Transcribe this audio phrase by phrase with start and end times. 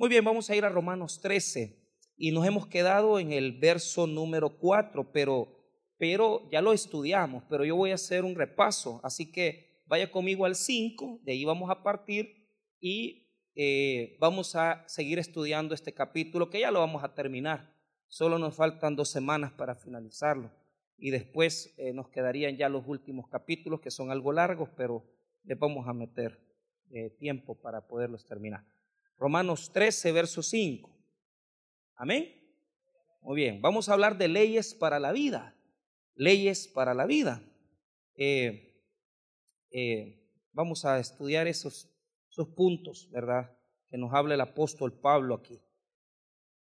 [0.00, 1.76] Muy bien, vamos a ir a Romanos 13
[2.16, 5.54] y nos hemos quedado en el verso número 4, pero,
[5.98, 10.46] pero ya lo estudiamos, pero yo voy a hacer un repaso, así que vaya conmigo
[10.46, 12.48] al 5, de ahí vamos a partir
[12.80, 17.70] y eh, vamos a seguir estudiando este capítulo que ya lo vamos a terminar.
[18.08, 20.50] Solo nos faltan dos semanas para finalizarlo
[20.96, 25.04] y después eh, nos quedarían ya los últimos capítulos que son algo largos, pero
[25.44, 26.40] les vamos a meter
[26.90, 28.64] eh, tiempo para poderlos terminar.
[29.20, 30.90] Romanos 13, verso 5.
[31.96, 32.34] Amén.
[33.20, 35.54] Muy bien, vamos a hablar de leyes para la vida.
[36.14, 37.42] Leyes para la vida.
[38.14, 38.82] Eh,
[39.72, 41.90] eh, vamos a estudiar esos,
[42.30, 43.54] esos puntos, ¿verdad?
[43.90, 45.60] Que nos habla el apóstol Pablo aquí.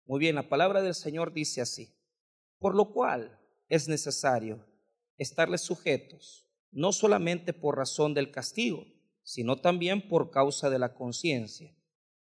[0.08, 1.96] Muy bien, la palabra del Señor dice así.
[2.58, 3.40] Por lo cual
[3.70, 4.66] es necesario
[5.20, 8.84] estarles sujetos, no solamente por razón del castigo,
[9.22, 11.77] sino también por causa de la conciencia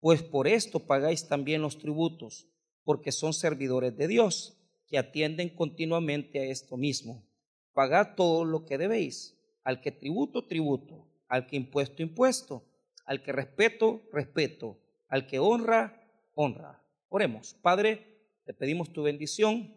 [0.00, 2.48] pues por esto pagáis también los tributos,
[2.84, 7.24] porque son servidores de Dios, que atienden continuamente a esto mismo.
[7.72, 12.64] Pagad todo lo que debéis, al que tributo, tributo, al que impuesto, impuesto,
[13.04, 16.02] al que respeto, respeto, al que honra,
[16.34, 16.82] honra.
[17.08, 17.54] Oremos.
[17.54, 19.76] Padre, te pedimos tu bendición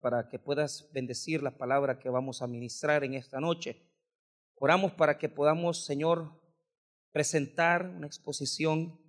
[0.00, 3.82] para que puedas bendecir la palabra que vamos a ministrar en esta noche.
[4.56, 6.30] Oramos para que podamos, Señor,
[7.10, 9.00] presentar una exposición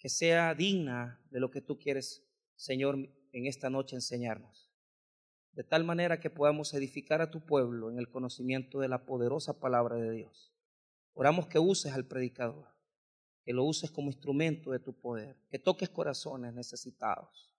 [0.00, 2.96] que sea digna de lo que tú quieres, Señor,
[3.32, 4.72] en esta noche enseñarnos.
[5.52, 9.60] De tal manera que podamos edificar a tu pueblo en el conocimiento de la poderosa
[9.60, 10.54] palabra de Dios.
[11.12, 12.66] Oramos que uses al predicador,
[13.44, 17.54] que lo uses como instrumento de tu poder, que toques corazones necesitados.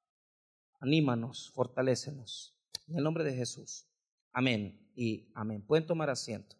[0.79, 2.57] Anímanos, fortalécenos.
[2.87, 3.85] En el nombre de Jesús.
[4.31, 5.61] Amén y amén.
[5.61, 6.55] Pueden tomar asiento.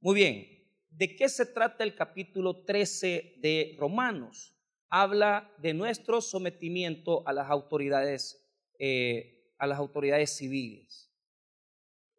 [0.00, 0.53] Muy bien,
[0.96, 4.54] ¿De qué se trata el capítulo 13 de Romanos?
[4.88, 11.12] Habla de nuestro sometimiento a las autoridades, eh, a las autoridades civiles.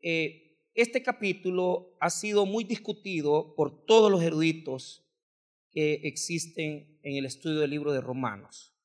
[0.02, 5.10] Eh, este capítulo ha sido muy discutido por todos los eruditos
[5.72, 8.76] que existen en el estudio del libro de Romanos.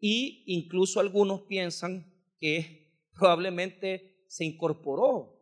[0.00, 5.40] Y incluso algunos piensan que probablemente se incorporó,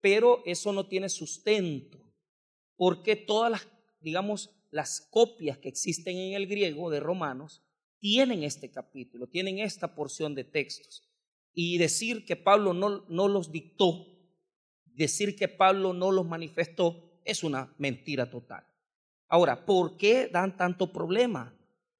[0.00, 2.07] pero eso no tiene sustento
[2.78, 3.68] porque todas las,
[4.00, 7.62] digamos, las copias que existen en el griego de Romanos
[7.98, 11.02] tienen este capítulo, tienen esta porción de textos.
[11.52, 14.06] Y decir que Pablo no, no los dictó,
[14.84, 18.64] decir que Pablo no los manifestó, es una mentira total.
[19.28, 21.54] Ahora, ¿por qué dan tanto problema?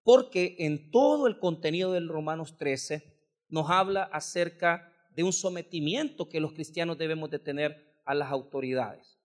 [0.04, 3.02] Porque en todo el contenido del Romanos 13
[3.48, 9.17] nos habla acerca de un sometimiento que los cristianos debemos de tener a las autoridades.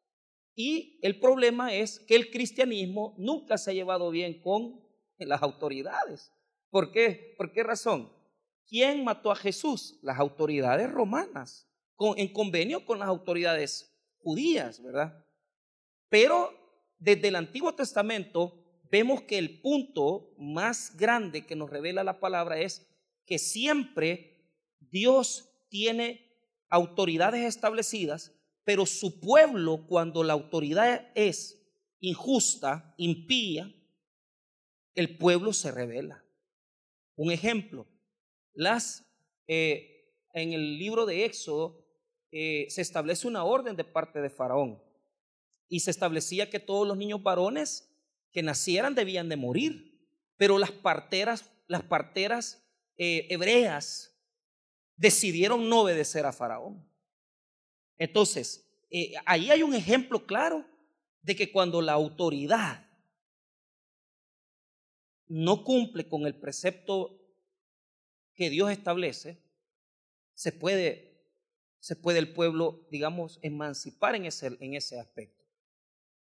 [0.56, 4.82] Y el problema es que el cristianismo nunca se ha llevado bien con
[5.18, 6.32] las autoridades.
[6.70, 7.34] ¿Por qué?
[7.38, 8.12] ¿Por qué razón?
[8.68, 10.00] ¿Quién mató a Jesús?
[10.02, 11.70] Las autoridades romanas,
[12.18, 15.26] en convenio con las autoridades judías, ¿verdad?
[16.10, 16.52] Pero
[17.00, 22.60] desde el Antiguo Testamento vemos que el punto más grande que nos revela la palabra
[22.60, 22.88] es
[23.26, 26.32] que siempre Dios tiene
[26.70, 28.32] autoridades establecidas
[28.64, 31.64] pero su pueblo, cuando la autoridad es
[32.00, 33.74] injusta, impía,
[34.96, 36.24] el pueblo se revela.
[37.16, 37.88] Un ejemplo,
[38.54, 39.06] las,
[39.48, 41.86] eh, en el libro de Éxodo
[42.32, 44.82] eh, se establece una orden de parte de Faraón
[45.68, 47.90] y se establecía que todos los niños varones
[48.32, 50.08] que nacieran debían de morir,
[50.38, 52.64] pero las parteras, las parteras
[52.98, 54.16] eh, hebreas
[54.96, 56.88] decidieron no obedecer a Faraón.
[57.98, 60.66] Entonces, eh, ahí hay un ejemplo claro
[61.22, 62.86] de que cuando la autoridad
[65.28, 67.20] no cumple con el precepto
[68.36, 69.42] que Dios establece,
[70.34, 71.28] se puede,
[71.80, 75.44] se puede el pueblo, digamos, emancipar en ese, en ese aspecto.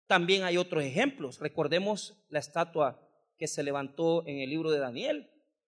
[0.06, 1.40] También hay otros ejemplos.
[1.40, 3.02] Recordemos la estatua
[3.36, 5.30] que se levantó en el libro de Daniel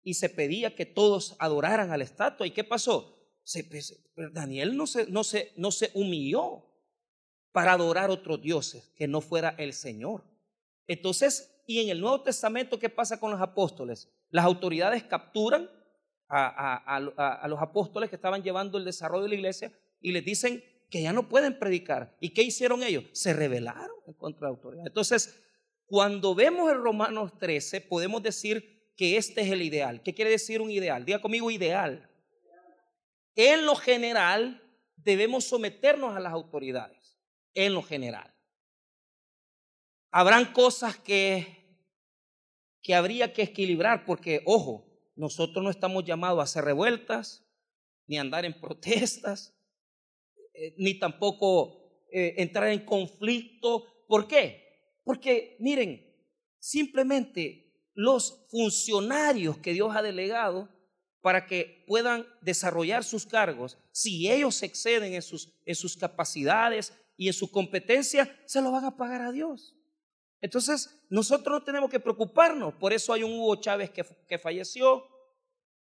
[0.04, 2.46] y se pedía que todos adoraran a la estatua.
[2.46, 3.17] ¿Y qué pasó?
[3.70, 6.66] Pues, Daniel no se, humilló
[7.52, 10.24] para adorar otros dioses que no fuera el Señor.
[10.86, 14.10] Entonces, y en el Nuevo Testamento, ¿qué pasa con los apóstoles?
[14.30, 15.70] Las autoridades capturan
[16.28, 19.72] a, a, los apóstoles que estaban llevando el desarrollo de la iglesia
[20.02, 22.18] y les dicen que ya no pueden predicar.
[22.20, 23.06] ¿Y qué hicieron ellos?
[23.14, 24.88] Se rebelaron en contra de la autoridad.
[24.88, 25.42] Entonces,
[25.86, 30.04] cuando vemos el Romanos 13, podemos decir que este es el ideal.
[30.04, 31.06] ¿Qué quiere decir un ideal?
[31.06, 32.07] Diga conmigo ideal
[33.38, 34.62] en lo general
[34.96, 37.18] debemos someternos a las autoridades,
[37.54, 38.34] en lo general.
[40.12, 41.80] Habrán cosas que,
[42.82, 44.86] que habría que equilibrar, porque, ojo,
[45.16, 47.46] nosotros no estamos llamados a hacer revueltas,
[48.08, 49.56] ni andar en protestas,
[50.54, 53.86] eh, ni tampoco eh, entrar en conflicto.
[54.08, 54.98] ¿Por qué?
[55.04, 56.04] Porque, miren,
[56.58, 60.70] simplemente los funcionarios que Dios ha delegado
[61.28, 67.28] para que puedan desarrollar sus cargos, si ellos exceden en sus, en sus capacidades y
[67.28, 69.76] en su competencia, se lo van a pagar a Dios.
[70.40, 72.76] Entonces, nosotros no tenemos que preocuparnos.
[72.76, 75.06] Por eso hay un Hugo Chávez que, que falleció,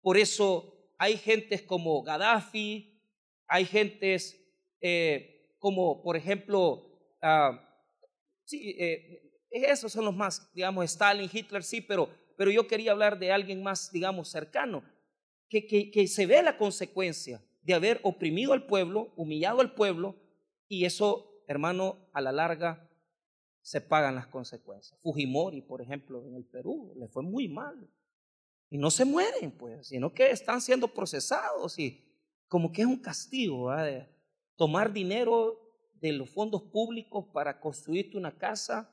[0.03, 2.97] por eso hay gentes como Gaddafi,
[3.49, 4.41] hay gentes
[4.81, 7.59] eh, como, por ejemplo, uh,
[8.45, 13.19] sí, eh, esos son los más, digamos, Stalin, Hitler, sí, pero, pero yo quería hablar
[13.19, 14.85] de alguien más, digamos, cercano,
[15.63, 20.17] que, se ve la consecuencia de haber oprimido al pueblo, humillado al pueblo,
[20.69, 22.91] y eso, hermano, a la larga
[23.63, 24.99] se pagan las consecuencias.
[25.03, 27.89] Fujimori, por ejemplo, en el Perú, le fue muy mal.
[28.69, 32.05] Y no se mueren, pues, sino que están siendo procesados y
[32.49, 33.71] como que es un castigo,
[34.57, 35.61] tomar dinero
[35.95, 38.91] de los fondos públicos para construirte una casa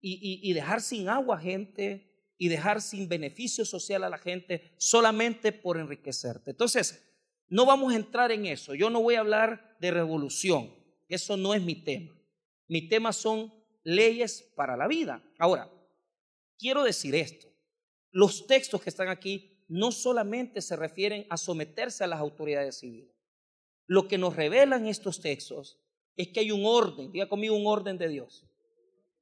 [0.00, 5.52] y, y, dejar sin agua gente y dejar sin beneficio social a la gente solamente
[5.52, 6.50] por enriquecerte.
[6.50, 7.02] Entonces,
[7.48, 8.74] no vamos a entrar en eso.
[8.74, 10.74] Yo no voy a hablar de revolución.
[11.08, 12.14] Eso no es mi tema.
[12.68, 13.52] Mi tema son
[13.84, 15.22] leyes para la vida.
[15.38, 15.70] Ahora,
[16.58, 17.46] quiero decir esto.
[18.10, 23.14] Los textos que están aquí no solamente se refieren a someterse a las autoridades civiles.
[23.86, 25.78] Lo que nos revelan estos textos
[26.16, 28.44] es que hay un orden, diga conmigo un orden de Dios.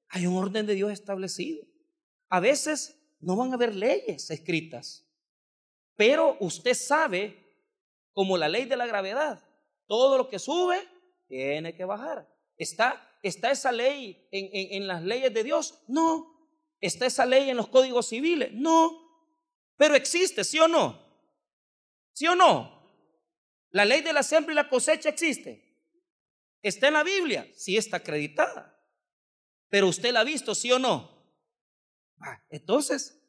[0.09, 1.67] Hay un orden de Dios establecido.
[2.29, 5.05] A veces no van a haber leyes escritas,
[5.97, 7.41] pero usted sabe,
[8.13, 9.43] como la ley de la gravedad,
[9.87, 10.87] todo lo que sube
[11.27, 12.29] tiene que bajar.
[12.57, 14.49] ¿Está, está esa ley en,
[14.83, 15.83] en las leyes de Dios?
[15.89, 16.33] No.
[16.81, 18.53] ¿Está esa ley en los códigos civiles?
[18.53, 19.01] No.
[19.77, 21.03] Pero existe, ¿sí o no?
[22.13, 22.75] ¿Sí o no?
[23.71, 25.65] La ley de la siembra y la cosecha existe.
[26.63, 27.49] ¿Está en la Biblia?
[27.55, 28.71] Sí está acreditada.
[29.69, 31.14] Pero usted la ha visto, ¿sí o no?
[32.49, 33.21] Entonces,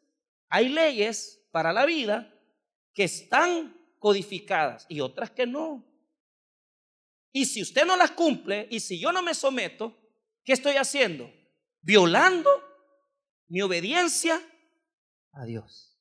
[0.50, 2.34] hay leyes para la vida
[2.94, 5.86] que están codificadas y otras que no.
[7.32, 9.98] Y si usted no las cumple y si yo no me someto,
[10.44, 11.32] ¿qué estoy haciendo?
[11.82, 12.50] Violando
[13.48, 14.42] mi obediencia
[15.34, 16.00] a Dios.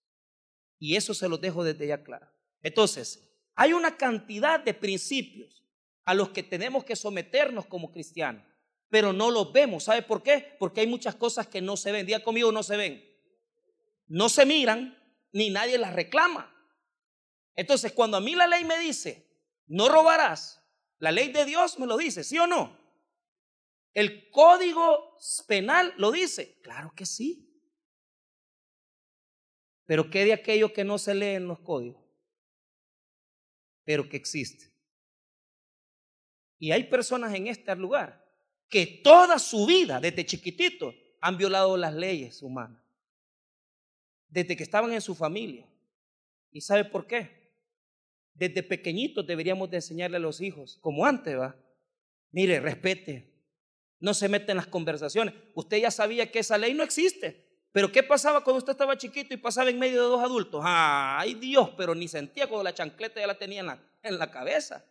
[0.79, 2.31] Y eso se lo dejo desde ya claro.
[2.63, 5.65] Entonces, hay una cantidad de principios
[6.05, 8.54] a los que tenemos que someternos como cristianos
[8.89, 9.85] pero no los vemos.
[9.85, 10.57] ¿Sabe por qué?
[10.59, 12.07] Porque hay muchas cosas que no se ven.
[12.07, 13.05] Día conmigo, no se ven.
[14.07, 14.97] No se miran,
[15.33, 16.51] ni nadie las reclama.
[17.55, 19.29] Entonces, cuando a mí la ley me dice,
[19.67, 20.63] no robarás,
[20.99, 22.79] la ley de Dios me lo dice, ¿sí o no?
[23.93, 25.17] El código
[25.47, 27.51] penal lo dice, claro que sí.
[29.87, 32.03] Pero ¿qué de aquello que no se lee en los códigos?
[33.85, 34.75] Pero que existe.
[36.59, 38.24] Y hay personas en este lugar
[38.69, 42.83] que toda su vida, desde chiquitito, han violado las leyes humanas.
[44.29, 45.67] Desde que estaban en su familia.
[46.51, 47.53] ¿Y sabe por qué?
[48.35, 51.57] Desde pequeñitos deberíamos de enseñarle a los hijos, como antes, va.
[52.31, 53.33] Mire, respete.
[54.01, 55.35] No se mete en las conversaciones.
[55.55, 57.45] Usted ya sabía que esa ley no existe.
[57.73, 60.61] Pero ¿qué pasaba cuando usted estaba chiquito y pasaba en medio de dos adultos?
[60.65, 64.31] Ay Dios, pero ni sentía cuando la chancleta ya la tenía en la, en la
[64.31, 64.85] cabeza.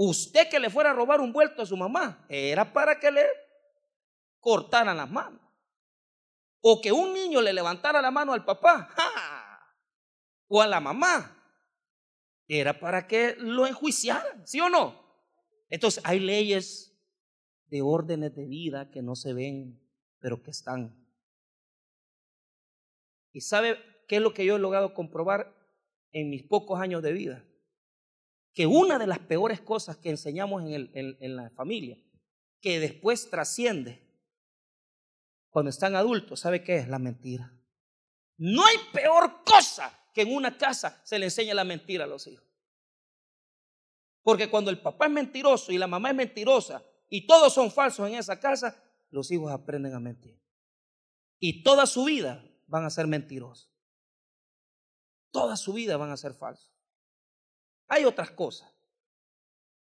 [0.00, 3.26] Usted que le fuera a robar un vuelto a su mamá, era para que le
[4.38, 5.40] cortaran las manos.
[6.60, 8.94] O que un niño le levantara la mano al papá
[10.46, 11.34] o a la mamá.
[12.46, 15.04] Era para que lo enjuiciaran, ¿sí o no?
[15.68, 16.96] Entonces hay leyes
[17.66, 19.82] de órdenes de vida que no se ven,
[20.20, 20.96] pero que están.
[23.32, 25.54] ¿Y sabe qué es lo que yo he logrado comprobar
[26.12, 27.44] en mis pocos años de vida?
[28.58, 31.96] Que una de las peores cosas que enseñamos en, la familia,
[32.60, 34.04] que después trasciende
[35.48, 36.88] cuando están adultos, ¿sabe qué es?
[36.88, 37.56] La mentira.
[38.36, 42.26] No hay peor cosa que en una casa se le enseñe la mentira a los
[42.26, 42.44] hijos.
[44.24, 48.08] Porque cuando el papá es mentiroso y la mamá es mentirosa y todos son falsos
[48.08, 50.36] en esa casa, los hijos aprenden a mentir.
[51.38, 53.72] Y toda su vida van a ser mentirosos.
[55.30, 56.77] Toda su vida van a ser falsos.
[57.88, 58.70] Hay otras cosas.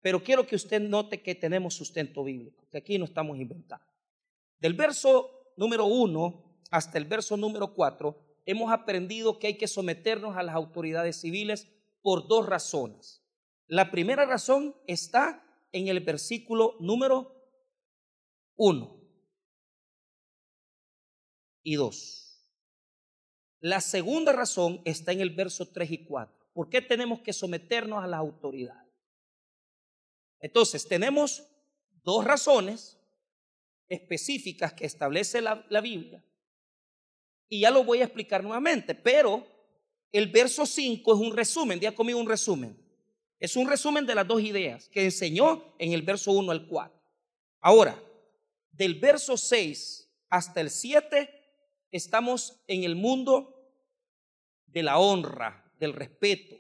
[0.02, 3.86] Pero quiero que usted note que tenemos sustento bíblico, que aquí no estamos inventando.
[4.60, 10.36] Del verso número uno hasta el verso número cuatro, hemos aprendido que hay que someternos
[10.36, 11.68] a las autoridades civiles
[12.02, 13.24] por dos razones.
[13.68, 15.42] La primera razón está
[15.72, 17.34] en el versículo número
[18.56, 19.02] uno.
[21.66, 22.24] y 2.
[23.62, 26.43] La segunda razón está en el verso 3 y 4.
[26.54, 28.92] ¿Por qué tenemos que someternos a las autoridades?
[30.40, 31.48] Entonces, tenemos
[32.04, 33.00] dos razones
[33.90, 36.24] específicas que establece la, la Biblia.
[37.50, 39.46] Y ya lo voy a explicar nuevamente, pero
[40.12, 42.78] el verso 5 es un resumen, día conmigo un resumen.
[43.40, 46.98] Es un resumen de las dos ideas que enseñó en el verso 1 al 4.
[47.60, 48.02] Ahora,
[48.72, 51.30] del verso 6 hasta el 7
[51.92, 53.72] estamos en el mundo
[54.66, 56.56] de la honra, del respeto.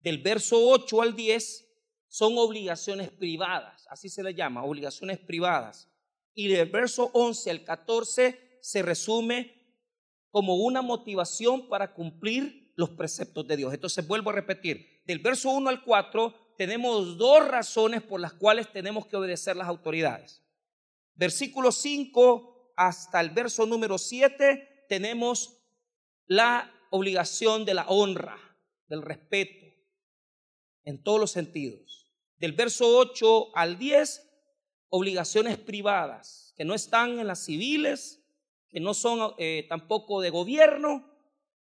[0.00, 1.66] Del verso 8 al 10
[2.06, 5.90] son obligaciones privadas, así se le llama, obligaciones privadas.
[6.32, 9.58] Y del verso 11 al 14 se resume
[10.30, 13.74] como una motivación para cumplir los preceptos de Dios.
[13.74, 18.70] Entonces vuelvo a repetir, del verso 1 al 4 tenemos dos razones por las cuales
[18.72, 20.42] tenemos que obedecer las autoridades.
[21.14, 25.58] Versículo 5 hasta el verso número 7 tenemos
[26.26, 28.38] la obligación de la honra,
[28.88, 29.66] del respeto,
[30.84, 32.10] en todos los sentidos.
[32.36, 34.28] Del verso 8 al 10,
[34.88, 38.24] obligaciones privadas, que no están en las civiles,
[38.68, 41.04] que no son eh, tampoco de gobierno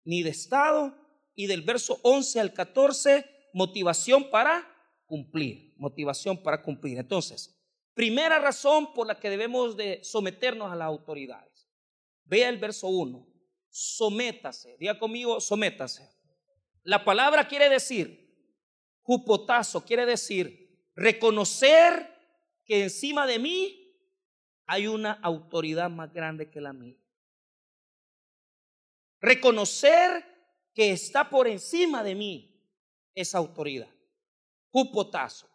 [0.05, 0.97] ni de Estado.
[1.37, 4.69] Y del verso 11 al 14, motivación para
[5.05, 6.99] cumplir, motivación para cumplir.
[6.99, 7.61] Entonces,
[7.93, 11.69] primera razón por la que debemos de someternos a las autoridades.
[12.25, 13.27] Vea el verso 1,
[13.75, 16.09] sométase, diga conmigo, sométase.
[16.85, 18.09] La palabra quiere decir,
[19.03, 22.09] jupotazo, quiere decir reconocer
[22.65, 23.85] que encima de mí
[24.67, 26.97] hay una autoridad más grande que la mía.
[29.21, 30.25] Reconocer
[30.73, 32.65] que está por encima de mí
[33.13, 33.91] esa autoridad.
[34.71, 35.51] Cupotazo.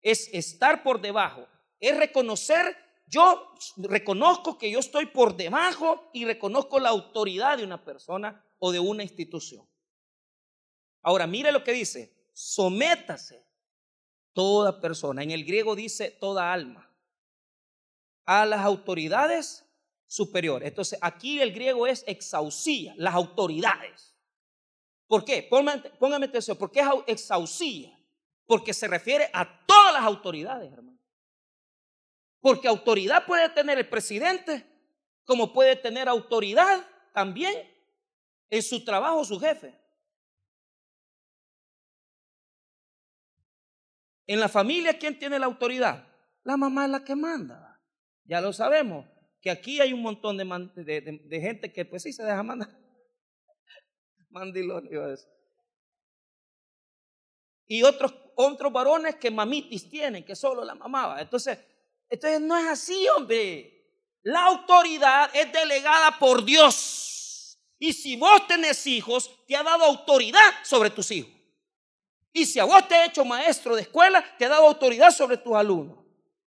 [0.00, 1.46] Es estar por debajo.
[1.78, 2.74] Es reconocer,
[3.08, 8.70] yo reconozco que yo estoy por debajo y reconozco la autoridad de una persona o
[8.70, 9.66] de una institución.
[11.02, 12.14] Ahora, mire lo que dice.
[12.32, 13.44] Sométase
[14.32, 15.22] toda persona.
[15.22, 16.88] En el griego dice toda alma
[18.24, 19.64] a las autoridades
[20.06, 20.68] superiores.
[20.68, 24.14] Entonces, aquí el griego es exausía, las autoridades.
[25.06, 25.42] ¿Por qué?
[25.42, 27.98] Póngame, atención, ¿por qué es exausía?
[28.44, 30.97] Porque se refiere a todas las autoridades, hermano.
[32.40, 34.64] Porque autoridad puede tener el presidente,
[35.24, 37.54] como puede tener autoridad también
[38.50, 39.78] en su trabajo su jefe.
[44.26, 46.06] En la familia, ¿quién tiene la autoridad?
[46.44, 47.80] La mamá es la que manda.
[48.24, 49.06] Ya lo sabemos,
[49.40, 52.68] que aquí hay un montón de, gente que pues sí se deja mandar.
[54.28, 55.16] Mandilón, iba a
[57.66, 61.22] Y otros, otros varones que mamitis tienen, que solo la mamaba.
[61.22, 61.58] Entonces,
[62.10, 63.74] entonces no es así, hombre.
[64.22, 67.58] La autoridad es delegada por Dios.
[67.78, 71.32] Y si vos tenés hijos, te ha dado autoridad sobre tus hijos.
[72.32, 75.36] Y si a vos te ha hecho maestro de escuela, te ha dado autoridad sobre
[75.36, 76.04] tus alumnos.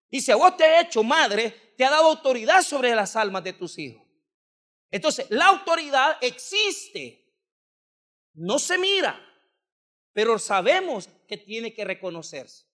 [0.09, 3.43] Y si a vos te ha hecho madre, te ha dado autoridad sobre las almas
[3.43, 4.03] de tus hijos.
[4.91, 7.33] Entonces, la autoridad existe,
[8.33, 9.19] no se mira,
[10.11, 12.65] pero sabemos que tiene que reconocerse.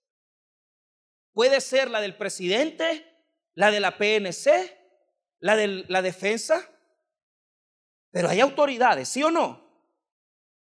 [1.37, 3.05] Puede ser la del presidente,
[3.53, 4.75] la de la PNC,
[5.37, 6.67] la de la defensa,
[8.09, 9.63] pero hay autoridades, ¿sí o no?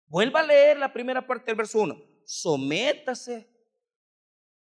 [0.06, 2.02] Vuelva a leer la primera parte del verso 1.
[2.24, 3.50] Sométase.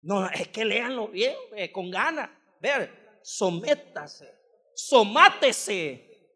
[0.01, 1.37] No, es que léanlo bien,
[1.71, 2.29] con ganas.
[2.59, 2.91] Vean,
[3.21, 4.29] sométase,
[4.75, 6.35] somátese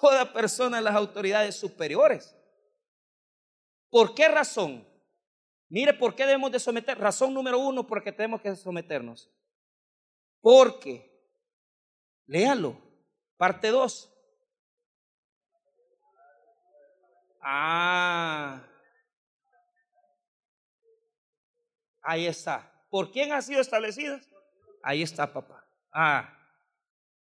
[0.00, 2.36] toda persona en las autoridades superiores.
[3.90, 4.86] ¿Por qué razón?
[5.68, 6.98] Mire, ¿por qué debemos de someter?
[6.98, 9.30] Razón número uno, porque tenemos que someternos.
[10.40, 11.10] Porque,
[12.26, 12.76] léalo,
[13.36, 14.10] parte dos.
[17.40, 18.66] Ah,
[22.02, 22.72] ahí está.
[22.90, 24.20] ¿Por quién ha sido establecida?
[24.82, 25.66] Ahí está, papá.
[25.92, 26.34] Ah,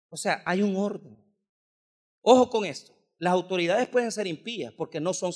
[0.09, 1.17] o sea, hay un orden.
[2.21, 2.93] Ojo con esto.
[3.17, 5.31] Las autoridades pueden ser impías porque no son,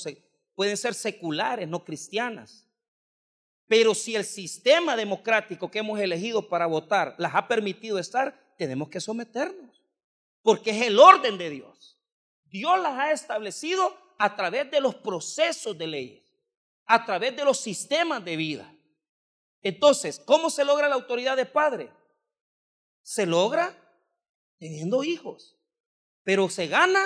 [0.54, 2.68] pueden ser seculares, no cristianas.
[3.72, 8.90] Pero si el sistema democrático que hemos elegido para votar las ha permitido estar, tenemos
[8.90, 9.82] que someternos.
[10.42, 11.98] Porque es el orden de Dios.
[12.44, 16.22] Dios las ha establecido a través de los procesos de leyes,
[16.84, 18.70] a través de los sistemas de vida.
[19.62, 21.90] Entonces, ¿cómo se logra la autoridad de padre?
[23.00, 23.74] Se logra
[24.58, 25.56] teniendo hijos,
[26.24, 27.02] pero se gana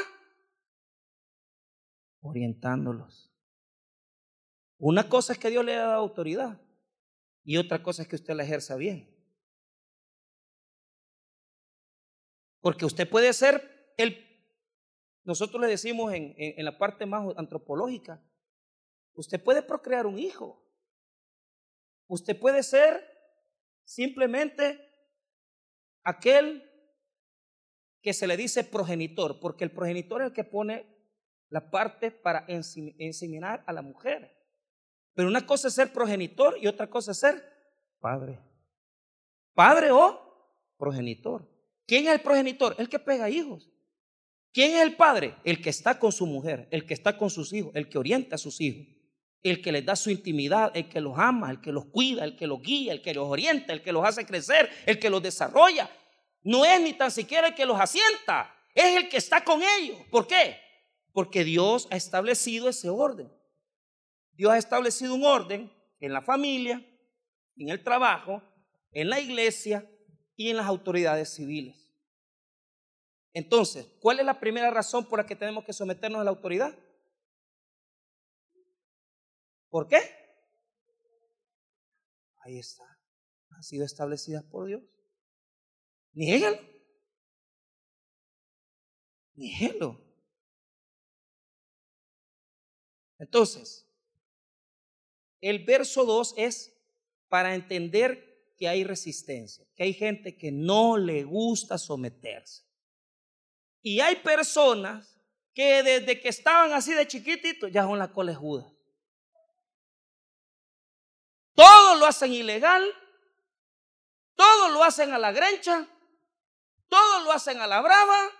[2.22, 3.25] orientándolos.
[4.78, 6.60] Una cosa es que Dios le ha dado autoridad
[7.44, 9.08] y otra cosa es que usted la ejerza bien.
[12.60, 14.26] Porque usted puede ser el
[15.26, 18.22] nosotros le decimos en, en la parte más antropológica,
[19.14, 20.62] usted puede procrear un hijo.
[22.06, 23.04] Usted puede ser
[23.84, 24.80] simplemente
[26.04, 26.62] aquel
[28.00, 30.86] que se le dice progenitor, porque el progenitor es el que pone
[31.48, 34.35] la parte para enseminar a la mujer.
[35.16, 37.42] Pero una cosa es ser progenitor y otra cosa es ser
[38.00, 38.38] padre.
[39.54, 40.20] Padre o
[40.76, 41.48] progenitor.
[41.86, 42.76] ¿Quién es el progenitor?
[42.78, 43.66] El que pega hijos.
[44.52, 45.34] ¿Quién es el padre?
[45.42, 48.34] El que está con su mujer, el que está con sus hijos, el que orienta
[48.34, 48.86] a sus hijos,
[49.42, 52.36] el que les da su intimidad, el que los ama, el que los cuida, el
[52.36, 55.22] que los guía, el que los orienta, el que los hace crecer, el que los
[55.22, 55.88] desarrolla.
[56.42, 59.96] No es ni tan siquiera el que los asienta, es el que está con ellos.
[60.10, 60.58] ¿Por qué?
[61.14, 63.32] Porque Dios ha establecido ese orden.
[64.36, 66.84] Dios ha establecido un orden en la familia,
[67.56, 68.42] en el trabajo,
[68.92, 69.90] en la iglesia
[70.36, 71.74] y en las autoridades civiles.
[73.32, 76.76] Entonces, ¿cuál es la primera razón por la que tenemos que someternos a la autoridad?
[79.70, 79.98] ¿Por qué?
[82.38, 82.84] Ahí está.
[83.50, 84.82] Han sido establecidas por Dios.
[86.12, 86.58] Niégalo.
[89.34, 90.00] Niégalo.
[93.18, 93.85] Entonces,
[95.40, 96.72] el verso 2 es
[97.28, 102.64] para entender que hay resistencia, que hay gente que no le gusta someterse.
[103.82, 105.20] Y hay personas
[105.54, 108.70] que desde que estaban así de chiquititos ya son la colejuda.
[111.54, 112.84] Todo lo hacen ilegal,
[114.34, 115.88] todo lo hacen a la grencha,
[116.88, 118.30] todo lo hacen a la brava,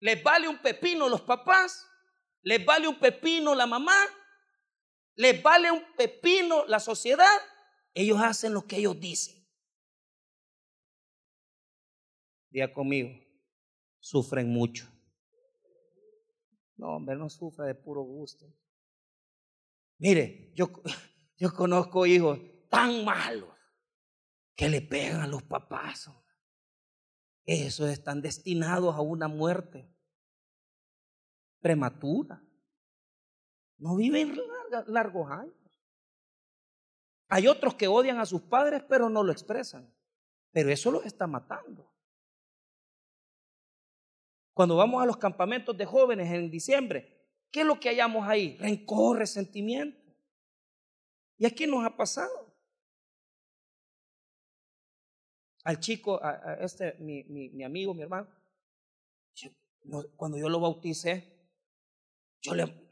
[0.00, 1.86] les vale un pepino los papás,
[2.42, 3.96] les vale un pepino la mamá,
[5.16, 7.40] les vale un pepino la sociedad,
[7.92, 9.34] ellos hacen lo que ellos dicen.
[12.50, 13.10] Día conmigo,
[13.98, 14.88] sufren mucho.
[16.76, 18.46] No, hombre, no sufre de puro gusto.
[19.98, 20.70] Mire, yo,
[21.36, 23.54] yo conozco hijos tan malos
[24.56, 26.10] que le pegan a los papás.
[27.44, 29.88] Esos están destinados a una muerte
[31.60, 32.42] prematura.
[33.78, 34.36] No viven
[34.86, 35.54] largos años.
[37.28, 39.92] Hay otros que odian a sus padres, pero no lo expresan.
[40.52, 41.92] Pero eso los está matando.
[44.52, 48.56] Cuando vamos a los campamentos de jóvenes en diciembre, ¿qué es lo que hallamos ahí?
[48.58, 50.00] Rencor, resentimiento.
[51.36, 52.54] ¿Y aquí nos ha pasado?
[55.64, 58.28] Al chico, a, este, mi, mi, amigo, mi hermano,
[60.14, 61.33] cuando yo lo bauticé,
[62.44, 62.90] yo le,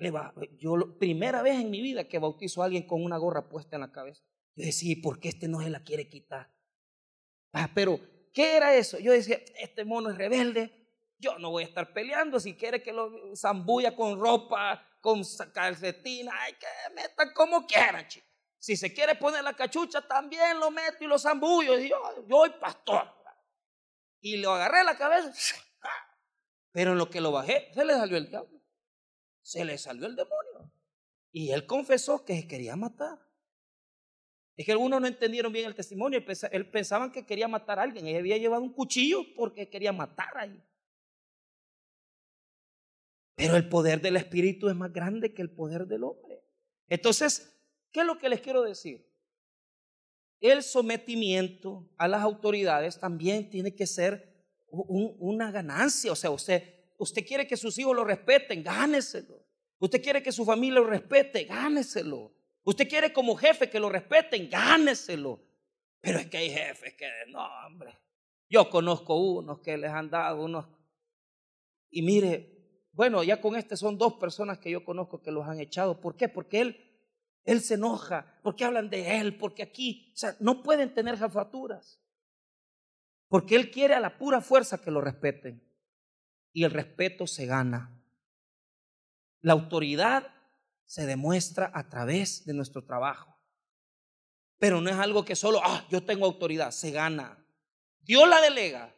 [0.58, 3.82] yo primera vez en mi vida que bautizo a alguien con una gorra puesta en
[3.82, 4.24] la cabeza.
[4.56, 6.50] Yo decía, ¿por qué este no se la quiere quitar?
[7.52, 8.00] Ah, pero,
[8.32, 8.98] ¿qué era eso?
[8.98, 10.88] Yo decía, este mono es rebelde,
[11.18, 12.40] yo no voy a estar peleando.
[12.40, 18.30] Si quiere que lo zambulla con ropa, con calcetina, hay que metan como quieran, chicos.
[18.58, 21.78] Si se quiere poner la cachucha, también lo meto y lo zambullo.
[21.78, 23.06] Y yo, yo soy pastor.
[24.20, 25.30] Y lo agarré la cabeza.
[26.72, 28.61] Pero en lo que lo bajé, se le salió el diablo
[29.42, 30.72] se le salió el demonio.
[31.32, 33.18] Y él confesó que se quería matar.
[34.56, 36.22] Es que algunos no entendieron bien el testimonio.
[36.50, 38.06] Él pensaban que quería matar a alguien.
[38.06, 40.62] Él había llevado un cuchillo porque quería matar ahí.
[43.34, 46.44] Pero el poder del Espíritu es más grande que el poder del hombre.
[46.88, 47.58] Entonces,
[47.90, 49.10] ¿qué es lo que les quiero decir?
[50.38, 56.12] El sometimiento a las autoridades también tiene que ser una ganancia.
[56.12, 59.44] O sea, usted Usted quiere que sus hijos lo respeten, gáneselo.
[59.80, 62.32] Usted quiere que su familia lo respete, gáneselo.
[62.62, 65.42] Usted quiere como jefe que lo respeten, gáneselo.
[66.00, 67.98] Pero es que hay jefes que, no, hombre.
[68.48, 70.68] Yo conozco unos que les han dado unos.
[71.90, 75.58] Y mire, bueno, ya con este son dos personas que yo conozco que los han
[75.58, 76.00] echado.
[76.00, 76.28] ¿Por qué?
[76.28, 77.02] Porque él,
[77.42, 82.00] él se enoja, porque hablan de él, porque aquí, o sea, no pueden tener jefaturas.
[83.26, 85.71] Porque él quiere a la pura fuerza que lo respeten
[86.52, 87.90] y el respeto se gana.
[89.40, 90.32] La autoridad
[90.84, 93.36] se demuestra a través de nuestro trabajo.
[94.58, 97.44] Pero no es algo que solo, ah, yo tengo autoridad, se gana.
[98.02, 98.94] Dios la delega,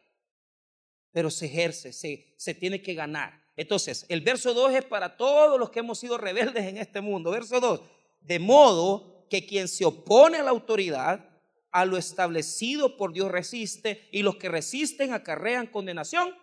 [1.11, 3.45] pero se ejerce, se, se tiene que ganar.
[3.55, 7.31] Entonces, el verso 2 es para todos los que hemos sido rebeldes en este mundo.
[7.31, 7.81] Verso 2,
[8.19, 11.29] de modo que quien se opone a la autoridad,
[11.71, 16.35] a lo establecido por Dios resiste, y los que resisten acarrean condenación.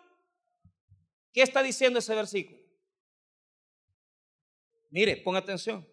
[1.33, 2.62] ¿Qué está diciendo ese versículo?
[4.90, 5.88] Mire, ponga atención.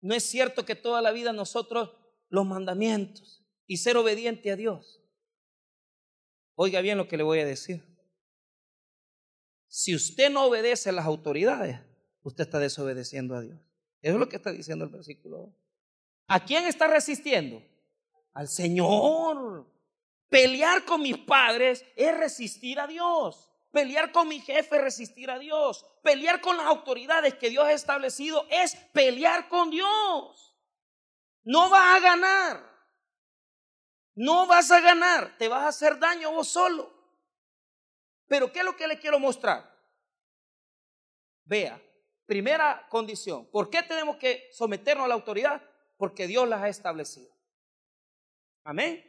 [0.00, 1.90] No es cierto que toda la vida nosotros
[2.28, 5.02] los mandamientos y ser obediente a Dios.
[6.54, 7.84] Oiga bien lo que le voy a decir.
[9.66, 11.80] Si usted no obedece a las autoridades,
[12.22, 13.58] usted está desobedeciendo a Dios.
[14.00, 15.52] Eso es lo que está diciendo el versículo.
[16.28, 17.62] ¿A quién está resistiendo?
[18.32, 19.66] Al Señor.
[20.28, 23.50] Pelear con mis padres es resistir a Dios.
[23.70, 25.86] Pelear con mi jefe es resistir a Dios.
[26.02, 30.56] Pelear con las autoridades que Dios ha establecido es pelear con Dios.
[31.44, 32.76] No vas a ganar.
[34.14, 35.36] No vas a ganar.
[35.36, 36.92] Te vas a hacer daño vos solo.
[38.26, 39.72] Pero ¿qué es lo que le quiero mostrar?
[41.44, 41.80] Vea,
[42.24, 43.46] primera condición.
[43.50, 45.62] ¿Por qué tenemos que someternos a la autoridad?
[45.96, 47.30] Porque Dios las ha establecido.
[48.64, 49.04] Amén.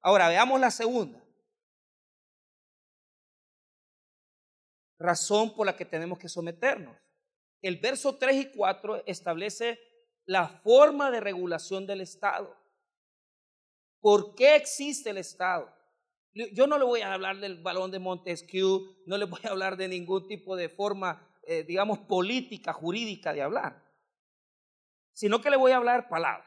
[0.00, 1.25] Ahora veamos la segunda.
[4.98, 6.96] Razón por la que tenemos que someternos.
[7.62, 9.78] El verso 3 y 4 establece
[10.24, 12.56] la forma de regulación del Estado.
[14.00, 15.72] ¿Por qué existe el Estado?
[16.34, 19.76] Yo no le voy a hablar del balón de Montesquieu, no le voy a hablar
[19.76, 23.82] de ningún tipo de forma, eh, digamos, política, jurídica de hablar,
[25.14, 26.46] sino que le voy a hablar palabra.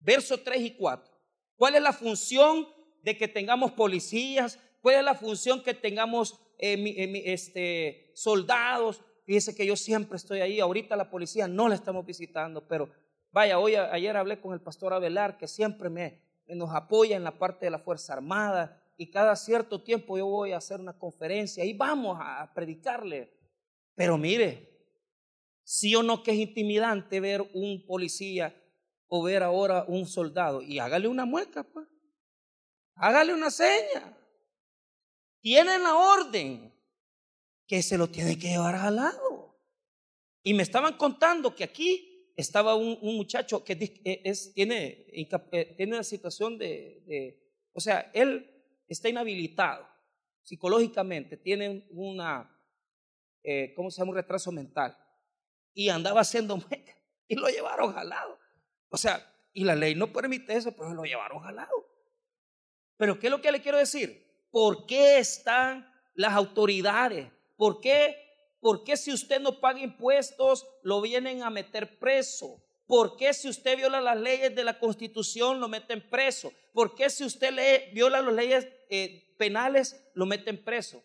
[0.00, 1.14] Verso 3 y 4.
[1.56, 2.68] ¿Cuál es la función
[3.02, 4.58] de que tengamos policías?
[4.84, 9.00] ¿Cuál es la función que tengamos eh, eh, este, soldados?
[9.24, 10.60] Fíjese que yo siempre estoy ahí.
[10.60, 12.90] Ahorita la policía no la estamos visitando, pero
[13.32, 17.38] vaya, hoy ayer hablé con el pastor Abelar, que siempre me, nos apoya en la
[17.38, 21.64] parte de la Fuerza Armada y cada cierto tiempo yo voy a hacer una conferencia
[21.64, 23.32] y vamos a predicarle.
[23.94, 24.68] Pero mire,
[25.62, 28.54] sí o no que es intimidante ver un policía
[29.08, 31.88] o ver ahora un soldado y hágale una mueca, pues.
[32.96, 34.18] Hágale una seña.
[35.44, 36.72] Tienen la orden
[37.66, 39.60] que se lo tiene que llevar al lado.
[40.42, 43.74] Y me estaban contando que aquí estaba un, muchacho que
[44.06, 47.42] eh, tiene, eh, tiene una situación de,
[47.74, 49.86] o sea, él está inhabilitado
[50.42, 52.50] psicológicamente, tiene una,
[53.42, 54.12] eh, ¿cómo se llama?
[54.12, 54.96] Un retraso mental.
[55.74, 56.96] Y andaba haciendo meca
[57.28, 58.38] y lo llevaron jalado.
[58.88, 61.86] O sea, y la ley no permite eso, pero lo llevaron jalado.
[62.96, 64.23] Pero ¿qué es lo que le quiero decir?
[64.54, 67.28] ¿Por qué están las autoridades?
[67.56, 68.24] ¿Por qué
[68.60, 72.64] ¿Por qué si usted no paga impuestos lo vienen a meter preso?
[72.86, 76.50] ¿Por qué si usted viola las leyes de la constitución lo meten preso?
[76.72, 77.52] ¿Por qué si usted
[77.92, 81.04] viola las leyes eh, penales lo meten preso?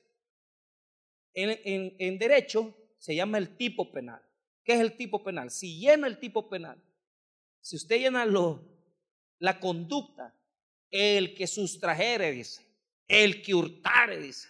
[1.34, 4.22] En, derecho se llama el tipo penal.
[4.64, 5.50] ¿Qué es el tipo penal?
[5.50, 6.82] Si llena el tipo penal,
[7.60, 8.26] si usted llena
[9.40, 10.34] la conducta,
[10.92, 12.69] el que sustrajere, dice,
[13.10, 14.48] el que hurtare, dice,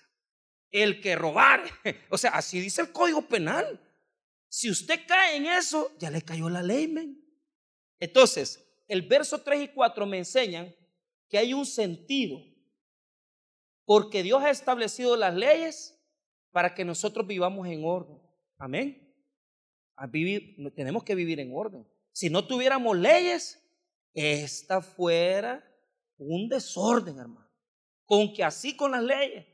[0.70, 1.64] el que robar.
[2.12, 3.82] O sea, así dice el Código Penal.
[4.50, 7.24] Si usted cae en eso, ya le cayó la ley, men.
[8.00, 10.76] Entonces, el verso 3 y 4 me enseñan
[11.30, 12.44] que hay un sentido.
[13.86, 16.00] Porque Dios ha establecido las leyes
[16.52, 18.20] para que nosotros vivamos en orden.
[18.58, 19.16] Amén.
[19.96, 21.88] A vivir, tenemos que vivir en orden.
[22.12, 23.64] Si no tuviéramos leyes,
[24.14, 25.64] esta fuera
[26.18, 27.49] un desorden, hermano.
[28.10, 29.46] Con que así con las leyes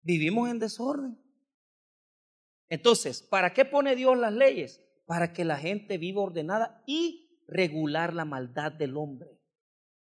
[0.00, 1.20] vivimos en desorden.
[2.68, 4.80] Entonces, ¿para qué pone Dios las leyes?
[5.04, 9.40] Para que la gente viva ordenada y regular la maldad del hombre.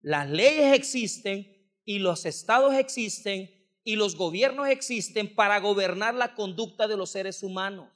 [0.03, 1.47] Las leyes existen
[1.87, 3.51] y los estados existen
[3.85, 7.91] y los gobiernos existen para gobernar la conducta de los seres humanos.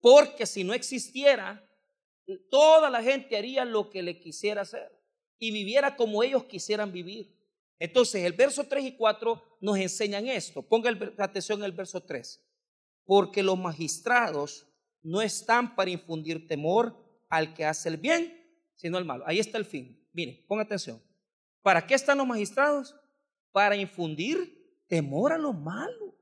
[0.00, 1.62] Porque si no existiera,
[2.48, 4.90] toda la gente haría lo que le quisiera hacer
[5.38, 7.38] y viviera como ellos quisieran vivir.
[7.80, 10.62] Entonces, el verso 3 y 4 nos enseñan esto.
[10.62, 12.46] Ponga atención en el verso 3.
[13.06, 14.66] Porque los magistrados
[15.02, 16.94] no están para infundir temor
[17.30, 18.36] al que hace el bien,
[18.74, 19.24] sino al malo.
[19.26, 20.06] Ahí está el fin.
[20.12, 21.02] Mire, ponga atención.
[21.62, 22.94] ¿Para qué están los magistrados?
[23.50, 26.14] Para infundir temor a lo malo.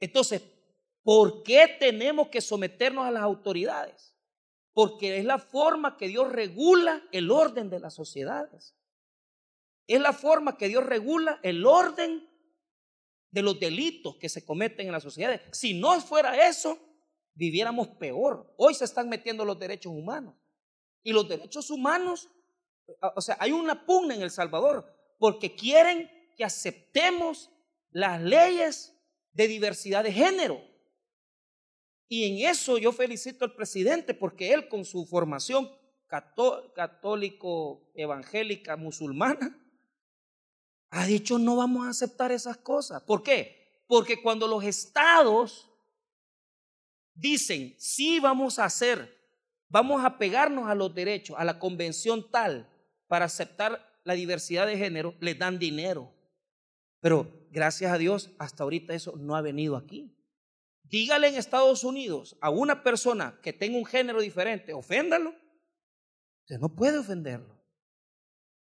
[0.00, 0.42] Entonces,
[1.02, 4.14] ¿por qué tenemos que someternos a las autoridades?
[4.72, 8.77] Porque es la forma que Dios regula el orden de las sociedades.
[9.88, 12.28] Es la forma que Dios regula el orden
[13.30, 15.40] de los delitos que se cometen en las sociedades.
[15.50, 16.78] Si no fuera eso,
[17.34, 18.54] viviéramos peor.
[18.58, 20.34] Hoy se están metiendo los derechos humanos.
[21.02, 22.28] Y los derechos humanos,
[23.16, 27.50] o sea, hay una pugna en El Salvador porque quieren que aceptemos
[27.90, 28.94] las leyes
[29.32, 30.60] de diversidad de género.
[32.08, 35.70] Y en eso yo felicito al presidente porque él con su formación
[36.74, 39.64] católico, evangélica, musulmana,
[40.90, 43.02] ha dicho no vamos a aceptar esas cosas.
[43.02, 43.82] ¿Por qué?
[43.86, 45.70] Porque cuando los estados
[47.14, 49.16] dicen sí vamos a hacer,
[49.68, 52.68] vamos a pegarnos a los derechos, a la convención tal
[53.06, 56.12] para aceptar la diversidad de género, les dan dinero.
[57.00, 60.14] Pero gracias a Dios, hasta ahorita eso no ha venido aquí.
[60.84, 65.34] dígale en Estados Unidos a una persona que tenga un género diferente, oféndalo.
[66.40, 67.54] Usted no puede ofenderlo.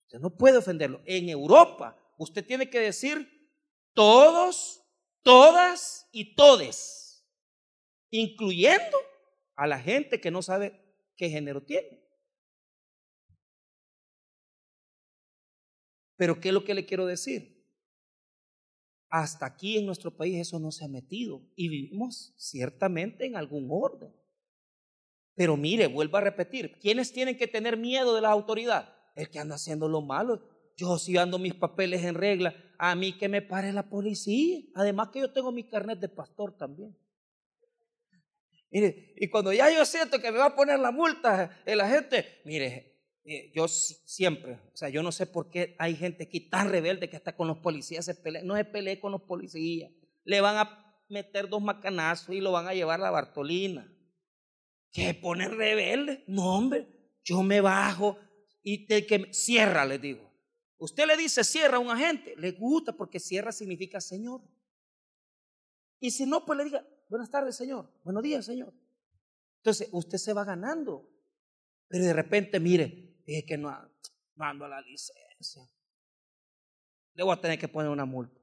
[0.06, 1.02] Usted no puede ofenderlo.
[1.06, 3.28] En Europa, usted tiene que decir
[3.94, 4.84] todos,
[5.22, 7.26] todas y todes,
[8.10, 8.98] incluyendo
[9.56, 10.80] a la gente que no sabe
[11.16, 12.04] qué género tiene.
[16.16, 17.54] Pero ¿qué es lo que le quiero decir?
[19.10, 23.68] Hasta aquí en nuestro país eso no se ha metido y vivimos ciertamente en algún
[23.70, 24.12] orden.
[25.36, 28.96] Pero mire, vuelvo a repetir, ¿quiénes tienen que tener miedo de la autoridad?
[29.16, 30.42] El que anda haciendo lo malo.
[30.76, 34.62] Yo si ando mis papeles en regla, a mí que me pare la policía.
[34.76, 36.98] Además que yo tengo mi carnet de pastor también.
[38.72, 42.42] Mire, y cuando ya yo siento que me va a poner la multa la gente,
[42.44, 46.70] mire, eh, yo siempre, o sea, yo no sé por qué hay gente aquí tan
[46.70, 49.92] rebelde que está con los policías, se pelea, no se pelee con los policías,
[50.24, 53.88] le van a meter dos macanazos y lo van a llevar a la Bartolina.
[54.92, 56.24] ¿Qué ponen rebelde?
[56.26, 56.88] No, hombre,
[57.24, 58.18] yo me bajo
[58.64, 60.33] y te que cierra, le digo.
[60.84, 64.42] Usted le dice cierra a un agente, le gusta porque cierra significa Señor.
[66.02, 68.74] Y si no, pues le diga, buenas tardes, Señor, buenos días, Señor.
[69.60, 71.10] Entonces, usted se va ganando.
[71.88, 73.74] Pero de repente, mire, dije que no,
[74.36, 75.72] mando a la licencia.
[77.14, 78.42] Le voy a tener que poner una multa.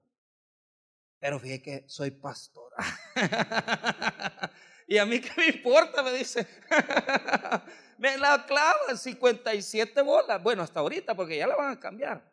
[1.18, 2.72] Pero fíjese que soy pastor.
[4.90, 6.44] y a mí qué me importa, me dice.
[7.98, 10.42] me la clavan 57 bolas.
[10.42, 12.28] Bueno, hasta ahorita, porque ya la van a cambiar.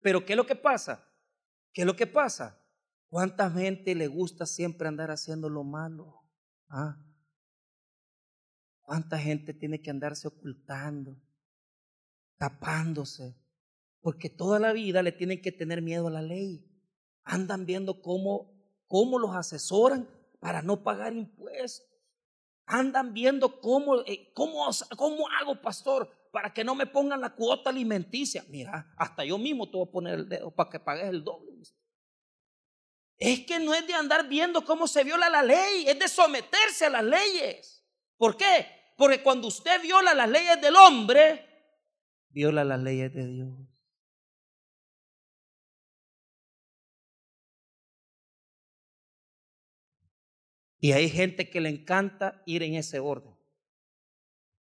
[0.00, 1.06] Pero ¿qué es lo que pasa?
[1.74, 2.58] ¿Qué es lo que pasa?
[3.10, 6.24] ¿Cuánta gente le gusta siempre andar haciendo lo malo?
[6.70, 6.96] ¿Ah?
[8.80, 11.20] ¿Cuánta gente tiene que andarse ocultando,
[12.38, 13.36] tapándose?
[14.00, 16.66] Porque toda la vida le tienen que tener miedo a la ley.
[17.24, 20.08] Andan viendo cómo, cómo los asesoran
[20.44, 21.88] para no pagar impuestos.
[22.66, 27.70] Andan viendo cómo, eh, cómo, cómo hago, pastor, para que no me pongan la cuota
[27.70, 28.44] alimenticia.
[28.48, 31.50] Mira, hasta yo mismo te voy a poner el dedo para que pagues el doble.
[33.16, 36.84] Es que no es de andar viendo cómo se viola la ley, es de someterse
[36.84, 37.82] a las leyes.
[38.18, 38.66] ¿Por qué?
[38.98, 41.42] Porque cuando usted viola las leyes del hombre,
[42.28, 43.63] viola las leyes de Dios.
[50.84, 53.34] Y hay gente que le encanta ir en ese orden.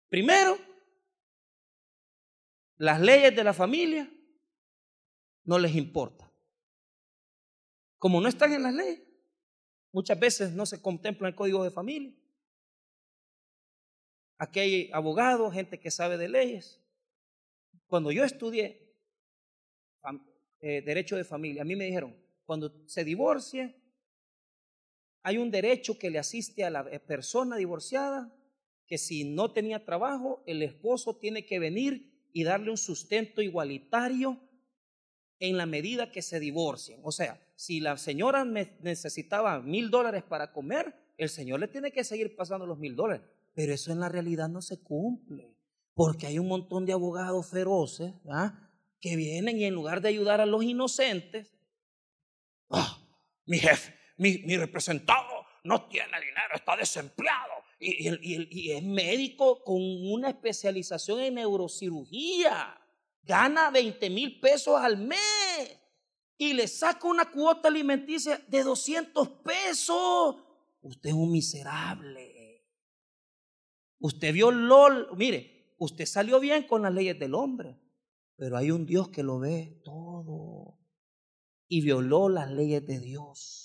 [0.10, 0.60] Primero,
[2.78, 4.08] las leyes de la familia
[5.44, 6.32] no les importa.
[7.98, 9.02] Como no están en las leyes,
[9.92, 12.16] muchas veces no se contempla el código de familia.
[14.38, 16.80] Aquí hay abogados, gente que sabe de leyes.
[17.88, 18.96] Cuando yo estudié
[20.60, 23.76] eh, derecho de familia, a mí me dijeron, cuando se divorcia,
[25.24, 28.32] hay un derecho que le asiste a la eh, persona divorciada,
[28.86, 34.40] que si no tenía trabajo, el esposo tiene que venir y darle un sustento igualitario
[35.40, 37.00] en la medida que se divorcien.
[37.04, 42.04] O sea, si la señora necesitaba mil dólares para comer, el señor le tiene que
[42.04, 43.26] seguir pasando los mil dólares.
[43.54, 45.56] Pero eso en la realidad no se cumple,
[45.94, 48.14] porque hay un montón de abogados feroces
[49.00, 51.54] que vienen y en lugar de ayudar a los inocentes,
[52.70, 53.00] ah,
[53.46, 61.20] mi jefe, mi, representado no tiene dinero, está desempleado y, es médico con una especialización
[61.22, 62.80] en neurocirugía,
[63.24, 65.80] gana 20 mil pesos al mes
[66.38, 70.36] y le saca una cuota alimenticia de 200 pesos.
[70.82, 72.34] Usted es un miserable.
[74.00, 77.80] Usted vio LOL, mire, usted salió bien con las leyes del hombre,
[78.36, 80.78] pero hay un Dios que lo ve todo
[81.70, 83.63] y violó las leyes de Dios.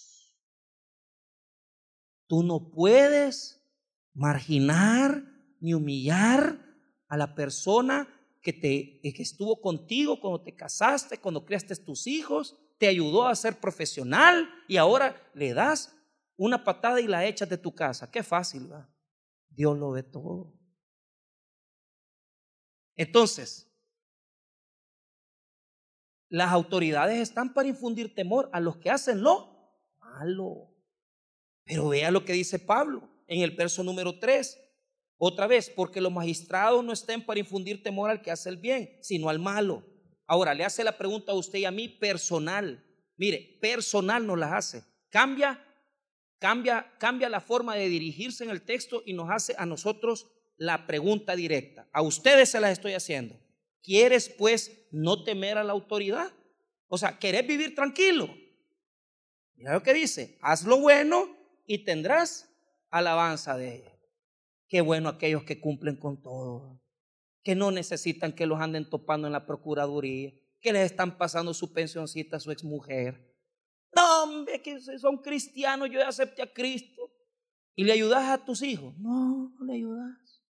[2.28, 3.60] Tú no puedes
[4.14, 5.24] marginar
[5.60, 6.64] ni humillar
[7.08, 8.06] a la persona
[8.40, 13.34] que, te, que estuvo contigo cuando te casaste, cuando creaste tus hijos, te ayudó a
[13.34, 15.96] ser profesional y ahora le das
[16.36, 18.10] una patada y la echas de tu casa.
[18.10, 18.88] Qué fácil, ¿va?
[19.48, 20.54] Dios lo ve todo.
[22.94, 23.68] Entonces,
[26.28, 30.77] las autoridades están para infundir temor a los que hacen lo malo.
[31.68, 34.58] Pero vea lo que dice Pablo en el verso número 3.
[35.18, 38.98] Otra vez, porque los magistrados no estén para infundir temor al que hace el bien,
[39.02, 39.84] sino al malo.
[40.26, 42.84] Ahora, le hace la pregunta a usted y a mí personal.
[43.16, 44.82] Mire, personal nos la hace.
[45.10, 45.62] Cambia
[46.38, 50.86] cambia, cambia la forma de dirigirse en el texto y nos hace a nosotros la
[50.86, 51.88] pregunta directa.
[51.92, 53.38] A ustedes se las estoy haciendo.
[53.82, 56.32] ¿Quieres pues no temer a la autoridad?
[56.88, 58.34] O sea, ¿querés vivir tranquilo?
[59.54, 61.36] Mira lo que dice, haz lo bueno
[61.68, 62.50] y tendrás
[62.90, 64.00] alabanza de ella.
[64.68, 66.82] Qué bueno aquellos que cumplen con todo,
[67.44, 71.72] que no necesitan que los anden topando en la procuraduría, que les están pasando su
[71.72, 73.36] pensioncita a su exmujer.
[73.94, 77.10] No, hombre, que son cristianos, yo acepté a Cristo.
[77.74, 78.96] ¿Y le ayudas a tus hijos?
[78.98, 80.42] No, no le ayudas.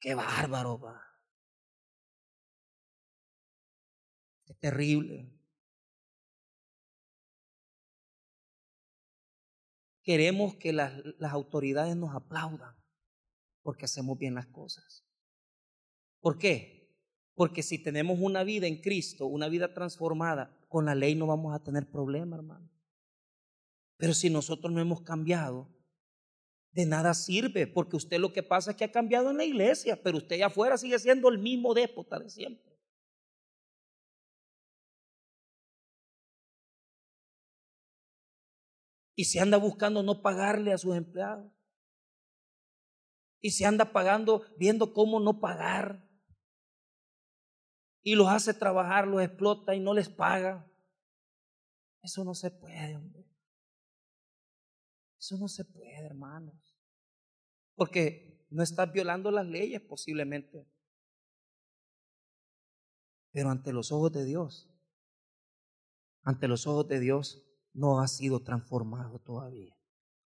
[0.00, 1.00] Qué bárbaro, va.
[4.44, 5.31] Qué terrible.
[10.02, 12.74] Queremos que las, las autoridades nos aplaudan
[13.62, 15.04] porque hacemos bien las cosas.
[16.20, 16.96] ¿Por qué?
[17.34, 21.54] Porque si tenemos una vida en Cristo, una vida transformada, con la ley no vamos
[21.54, 22.70] a tener problema, hermano.
[23.96, 25.68] Pero si nosotros no hemos cambiado,
[26.72, 30.02] de nada sirve, porque usted lo que pasa es que ha cambiado en la iglesia,
[30.02, 32.71] pero usted allá afuera sigue siendo el mismo déspota de siempre.
[39.14, 41.52] Y se anda buscando no pagarle a sus empleados.
[43.40, 46.08] Y se anda pagando, viendo cómo no pagar.
[48.02, 50.68] Y los hace trabajar, los explota y no les paga.
[52.02, 53.24] Eso no se puede, hombre.
[55.18, 56.54] Eso no se puede, hermanos.
[57.74, 60.68] Porque no estás violando las leyes posiblemente.
[63.30, 64.68] Pero ante los ojos de Dios,
[66.22, 69.76] ante los ojos de Dios, no ha sido transformado todavía.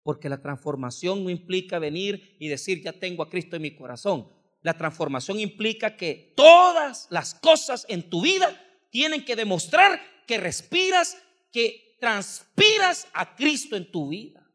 [0.04, 4.30] Porque la transformación no implica venir y decir, ya tengo a Cristo en mi corazón.
[4.62, 8.50] La transformación implica que todas las cosas en tu vida
[8.90, 11.18] tienen que demostrar que respiras,
[11.52, 14.50] que transpiras a Cristo en tu vida.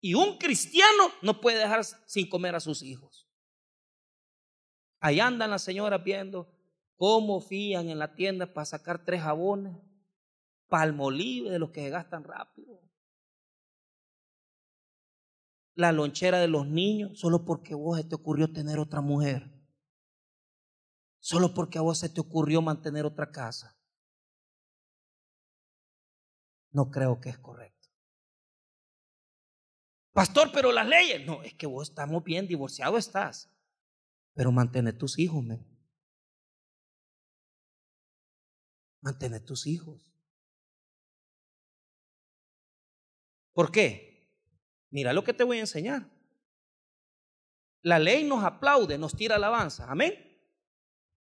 [0.00, 3.26] Y un cristiano no puede dejar sin comer a sus hijos.
[5.00, 6.50] Ahí andan las señoras viendo
[6.96, 9.76] cómo fían en la tienda para sacar tres jabones
[10.70, 12.80] palmolive de los que se gastan rápido.
[15.74, 19.50] La lonchera de los niños, solo porque vos se te ocurrió tener otra mujer.
[21.18, 23.76] Solo porque a vos se te ocurrió mantener otra casa.
[26.72, 27.88] No creo que es correcto.
[30.12, 31.26] Pastor, pero las leyes.
[31.26, 33.50] No, es que vos estamos bien, divorciado estás.
[34.34, 35.66] Pero mantén tus hijos, men.
[39.00, 40.09] Mantén tus hijos.
[43.52, 44.28] ¿Por qué?
[44.90, 46.08] Mira lo que te voy a enseñar.
[47.82, 49.90] La ley nos aplaude, nos tira alabanza.
[49.90, 50.14] Amén.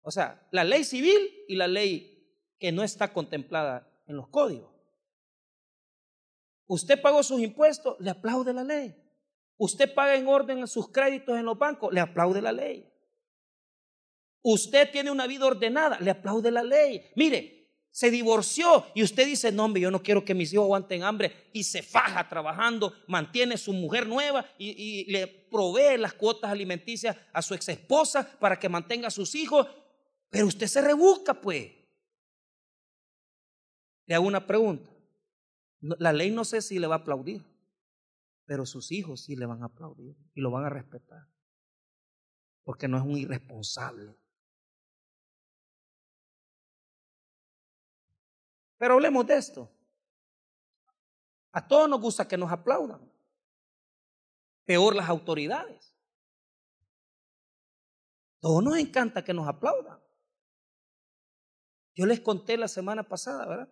[0.02, 2.18] O sea, la ley civil y la ley
[2.58, 4.72] que no está contemplada en los códigos.
[6.66, 8.94] Usted pagó sus impuestos, le aplaude la ley.
[9.56, 12.92] Usted paga en orden sus créditos en los bancos, le aplaude la ley.
[14.42, 17.02] Usted tiene una vida ordenada, le aplaude la ley.
[17.16, 17.57] Mire,
[17.90, 21.48] se divorció y usted dice, no, hombre, yo no quiero que mis hijos aguanten hambre
[21.52, 27.42] y se faja trabajando, mantiene su mujer nueva y, le provee las cuotas alimenticias a
[27.42, 29.66] su ex esposa para que mantenga a sus hijos,
[30.30, 31.72] pero usted se rebusca, pues.
[34.06, 34.90] Le hago una pregunta.
[35.80, 37.44] La ley no sé si le va a aplaudir,
[38.44, 41.26] pero sus hijos sí le van a aplaudir y lo van a respetar,
[42.64, 44.14] porque no es un irresponsable.
[48.78, 49.70] Pero hablemos de esto.
[51.52, 53.00] A todos nos gusta que nos aplaudan.
[54.64, 55.94] Peor las autoridades.
[58.40, 59.98] Todos nos encanta que nos aplaudan.
[61.94, 63.68] Yo les conté la semana pasada, ¿verdad?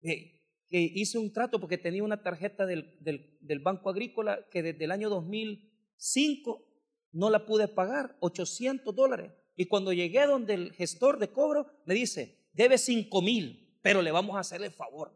[0.00, 0.34] Que,
[0.68, 5.08] hice un trato porque tenía una tarjeta del, del Banco Agrícola que desde el año
[5.10, 6.66] 2005
[7.12, 9.32] no la pude pagar, 800 dólares.
[9.54, 14.10] Y cuando llegué donde el gestor de cobro me dice, debe 5 mil pero le
[14.10, 15.12] vamos a hacer el favor.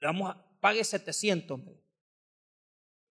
[0.00, 1.60] Le vamos a, pague 700.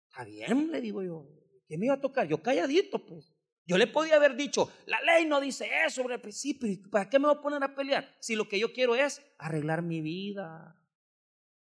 [0.07, 1.27] Está bien, le digo yo.
[1.67, 2.25] ¿Qué me iba a tocar?
[2.29, 3.29] Yo calladito, pues.
[3.65, 6.69] Yo le podía haber dicho, la ley no dice eso sobre el principio.
[6.89, 8.09] ¿Para qué me voy a poner a pelear?
[8.21, 10.81] Si lo que yo quiero es arreglar mi vida.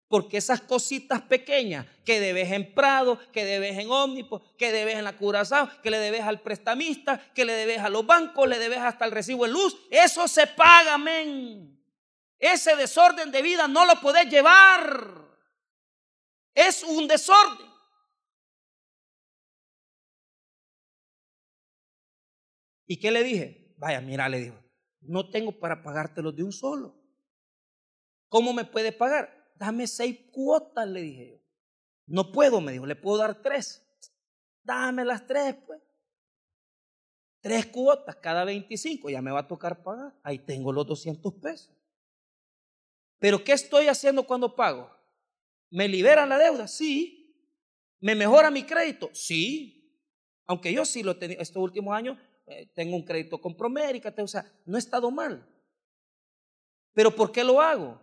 [0.09, 5.05] Porque esas cositas pequeñas que debes en Prado, que debes en Omnipos, que debes en
[5.05, 8.78] la Curazao, que le debes al prestamista, que le debes a los bancos, le debes
[8.78, 11.77] hasta el recibo de luz, eso se paga, men.
[12.39, 15.28] Ese desorden de vida no lo podés llevar.
[16.55, 17.68] Es un desorden.
[22.86, 23.74] ¿Y qué le dije?
[23.76, 24.57] Vaya, mira, le dijo,
[25.01, 26.97] no tengo para pagártelo de un solo.
[28.28, 29.53] ¿Cómo me puede pagar?
[29.55, 31.39] Dame seis cuotas, le dije yo.
[32.07, 33.84] No puedo, me dijo, le puedo dar tres.
[34.62, 35.80] Dame las tres, pues.
[37.41, 40.14] Tres cuotas cada 25, ya me va a tocar pagar.
[40.22, 41.77] Ahí tengo los 200 pesos.
[43.18, 44.90] Pero ¿qué estoy haciendo cuando pago?
[45.70, 46.68] ¿Me liberan la deuda?
[46.68, 47.18] Sí.
[48.00, 49.10] ¿Me mejora mi crédito?
[49.12, 49.74] Sí.
[50.46, 52.16] Aunque yo sí lo he tenido estos últimos años,
[52.46, 55.46] eh, tengo un crédito con Promérica, o sea, no he estado mal.
[56.94, 58.00] Pero ¿por qué lo hago?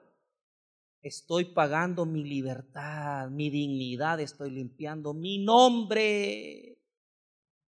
[1.02, 6.80] Estoy pagando mi libertad, mi dignidad, estoy limpiando mi nombre.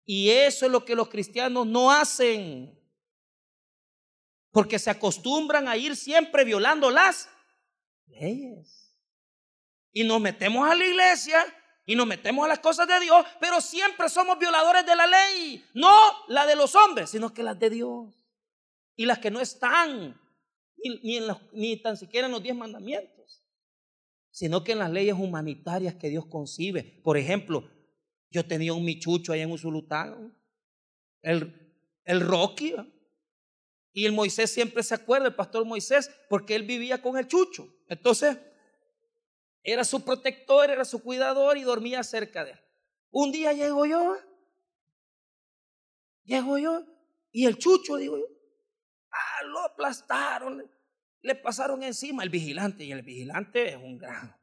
[0.05, 2.79] Y eso es lo que los cristianos no hacen.
[4.51, 7.29] Porque se acostumbran a ir siempre violando las
[8.07, 8.95] leyes.
[9.91, 11.43] Y nos metemos a la iglesia
[11.85, 15.65] y nos metemos a las cosas de Dios, pero siempre somos violadores de la ley.
[15.73, 15.91] No
[16.27, 18.13] la de los hombres, sino que las de Dios.
[18.95, 20.19] Y las que no están,
[20.83, 21.19] ni,
[21.53, 23.17] ni tan siquiera en los diez mandamientos
[24.37, 26.83] sino que en las leyes humanitarias que Dios concibe.
[27.03, 27.67] Por ejemplo,
[28.29, 30.37] yo tenía un michucho allá en Usulután,
[31.23, 31.73] el,
[32.05, 32.75] el Rocky,
[33.97, 37.67] y el Moisés siempre se acuerda, el pastor Moisés, porque él vivía con el chucho.
[37.89, 38.37] Entonces,
[39.63, 42.59] era su protector, era su cuidador y dormía cerca de él.
[43.09, 44.15] Un día llego yo,
[46.25, 46.85] llego yo,
[47.31, 48.27] y el chucho, digo yo,
[49.09, 50.69] ah, lo aplastaron,
[51.23, 54.39] le pasaron encima el vigilante y el vigilante es un gran,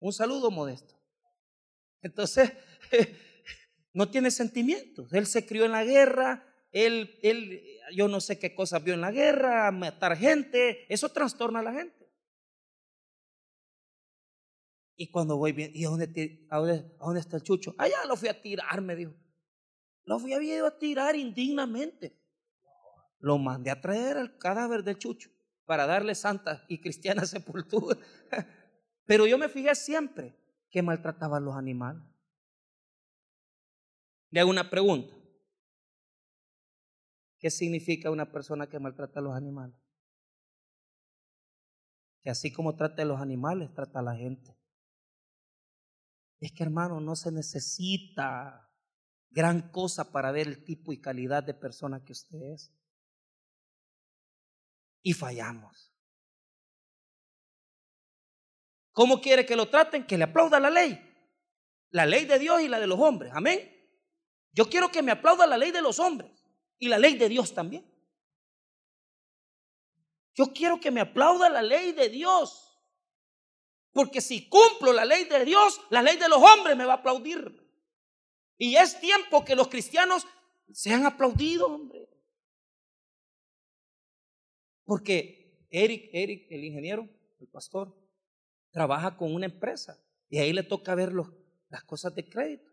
[0.00, 1.00] un saludo modesto.
[2.02, 2.52] Entonces,
[3.94, 5.12] no tiene sentimientos.
[5.12, 7.62] Él se crió en la guerra, él, él,
[7.94, 11.72] yo no sé qué cosas vio en la guerra, matar gente, eso trastorna a la
[11.72, 12.00] gente.
[14.96, 17.74] Y cuando voy bien, ¿y a dónde, está el chucho?
[17.78, 19.14] Allá lo fui a tirar, me dijo.
[20.04, 22.20] Lo fui a, a tirar indignamente.
[23.18, 25.30] Lo mandé a traer al cadáver del chucho
[25.64, 27.96] para darle santa y cristiana sepultura.
[29.06, 30.36] Pero yo me fijé siempre
[30.70, 32.02] que maltrataba a los animales.
[34.30, 35.19] Le hago una pregunta.
[37.40, 39.74] ¿Qué significa una persona que maltrata a los animales?
[42.22, 44.54] Que así como trata a los animales, trata a la gente.
[46.38, 48.70] Es que hermano, no se necesita
[49.30, 52.74] gran cosa para ver el tipo y calidad de persona que usted es
[55.02, 55.94] y fallamos.
[58.92, 60.06] ¿Cómo quiere que lo traten?
[60.06, 61.00] Que le aplauda la ley.
[61.88, 63.32] La ley de Dios y la de los hombres.
[63.34, 63.60] Amén.
[64.52, 66.39] Yo quiero que me aplauda la ley de los hombres
[66.80, 67.86] y la ley de Dios también.
[70.34, 72.66] Yo quiero que me aplauda la ley de Dios.
[73.92, 76.96] Porque si cumplo la ley de Dios, la ley de los hombres me va a
[76.96, 77.60] aplaudir.
[78.56, 80.26] Y es tiempo que los cristianos
[80.72, 82.08] sean aplaudidos, hombre.
[84.84, 87.08] Porque Eric, Eric, el ingeniero,
[87.38, 87.94] el pastor,
[88.70, 91.12] trabaja con una empresa y ahí le toca ver
[91.68, 92.70] las cosas de crédito.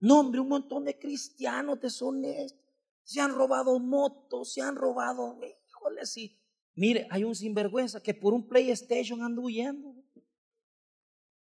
[0.00, 2.65] No, hombre, un montón de cristianos deshonestos.
[3.06, 5.38] Se han robado motos, se han robado,
[5.68, 6.42] híjole, sí.
[6.74, 9.94] Mire, hay un sinvergüenza que por un PlayStation anda huyendo.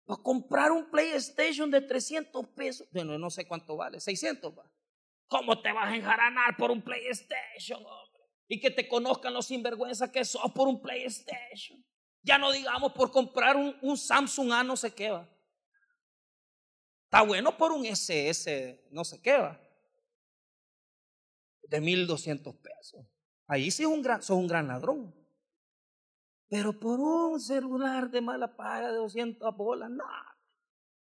[0.08, 2.88] Va a comprar un PlayStation de 300 pesos.
[2.92, 4.70] Bueno, no sé cuánto vale, 600 va.
[5.28, 7.82] ¿Cómo te vas a enjaranar por un PlayStation?
[8.48, 11.84] y que te conozcan los sinvergüenzas que sos por un PlayStation.
[12.22, 15.20] Ya no digamos por comprar un, Samsung A no sé qué.
[17.06, 19.65] Está bueno por un SS no sé qué.
[21.68, 23.06] De 1200 pesos.
[23.48, 25.14] Ahí sí es un gran, sos un gran ladrón.
[26.48, 30.06] Pero por un celular de mala paga de 200 bolas, no.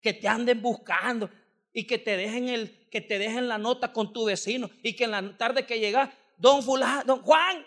[0.00, 1.30] Que te anden buscando
[1.72, 5.04] y que te dejen el que te dejen la nota con tu vecino y que
[5.04, 7.64] en la tarde que llegas don fulano, don Juan,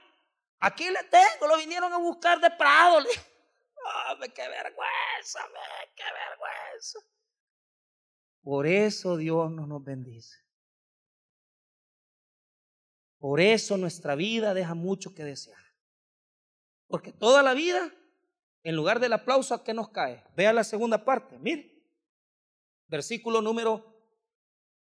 [0.60, 3.00] aquí le tengo, lo vinieron a buscar de Prado.
[4.34, 5.40] qué vergüenza,
[5.96, 7.00] qué vergüenza.
[8.42, 10.43] Por eso Dios no nos bendice.
[13.24, 15.64] Por eso nuestra vida deja mucho que desear.
[16.88, 17.90] Porque toda la vida,
[18.64, 20.22] en lugar del aplauso, ¿a qué nos cae?
[20.36, 21.82] Vea la segunda parte, mire.
[22.90, 23.96] Versículo número,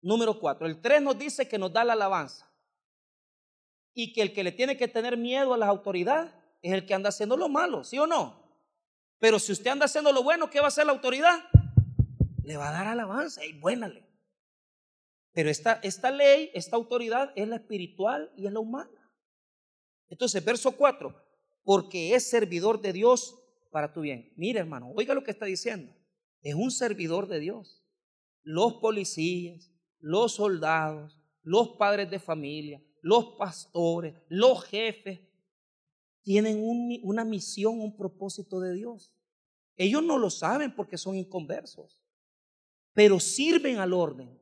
[0.00, 0.66] número 4.
[0.66, 2.50] El 3 nos dice que nos da la alabanza
[3.92, 6.32] y que el que le tiene que tener miedo a las autoridades
[6.62, 8.42] es el que anda haciendo lo malo, ¿sí o no?
[9.18, 11.44] Pero si usted anda haciendo lo bueno, ¿qué va a hacer la autoridad?
[12.42, 14.09] Le va a dar alabanza y buena ley.
[15.32, 18.90] Pero esta, esta ley, esta autoridad es la espiritual y es la humana.
[20.08, 21.14] Entonces, verso 4,
[21.62, 24.32] porque es servidor de Dios para tu bien.
[24.36, 25.94] Mire, hermano, oiga lo que está diciendo.
[26.42, 27.84] Es un servidor de Dios.
[28.42, 29.70] Los policías,
[30.00, 35.20] los soldados, los padres de familia, los pastores, los jefes,
[36.22, 36.60] tienen
[37.02, 39.14] una misión, un propósito de Dios.
[39.76, 42.02] Ellos no lo saben porque son inconversos,
[42.92, 44.39] pero sirven al orden.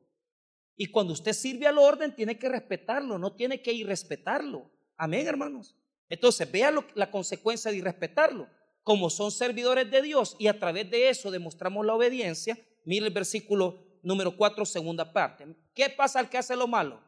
[0.81, 4.71] Y cuando usted sirve al orden, tiene que respetarlo, no tiene que irrespetarlo.
[4.95, 5.75] Amén, hermanos.
[6.07, 8.47] Entonces, vea la consecuencia de irrespetarlo.
[8.81, 13.13] Como son servidores de Dios y a través de eso demostramos la obediencia, mire el
[13.13, 15.53] versículo número 4, segunda parte.
[15.73, 17.03] ¿Qué pasa al que hace lo malo?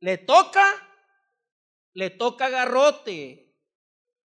[0.00, 0.66] Le toca,
[1.92, 3.54] le toca garrote.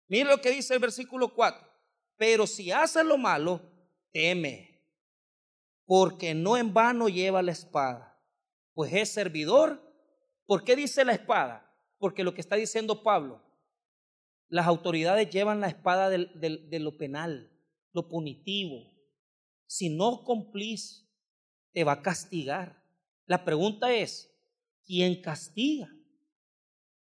[0.07, 1.69] Mire lo que dice el versículo 4.
[2.17, 3.61] Pero si hace lo malo,
[4.13, 4.70] teme,
[5.91, 8.17] porque no en vano lleva la espada,
[8.75, 9.83] pues es servidor.
[10.47, 11.69] ¿Por qué dice la espada?
[11.99, 13.43] Porque lo que está diciendo Pablo,
[14.47, 17.51] las autoridades llevan la espada de lo penal,
[17.93, 18.89] lo punitivo.
[19.67, 21.11] Si no cumplís,
[21.73, 22.85] te va a castigar.
[23.27, 24.33] La pregunta es,
[24.85, 25.93] ¿quién castiga?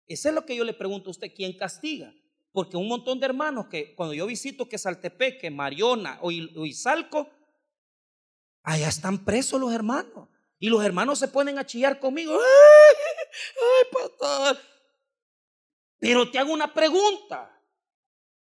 [0.07, 2.14] Eso es lo que yo le pregunto a usted, ¿quién castiga?
[2.53, 6.30] Porque un montón de hermanos que cuando yo visito que Saltepeque, Mariona o
[6.64, 7.28] Izalco,
[8.63, 10.29] allá están presos los hermanos.
[10.59, 12.33] Y los hermanos se ponen a chillar conmigo.
[12.33, 12.97] ¡Ay,
[13.55, 14.59] ay pastor!
[15.99, 17.55] Pero te hago una pregunta.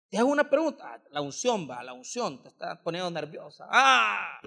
[0.09, 0.93] Te hago una pregunta.
[0.93, 3.67] Ah, la unción va, la unción te está poniendo nerviosa.
[3.71, 4.39] Ah,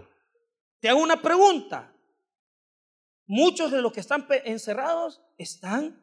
[0.81, 1.93] te hago una pregunta.
[3.27, 6.01] Muchos de los que están encerrados están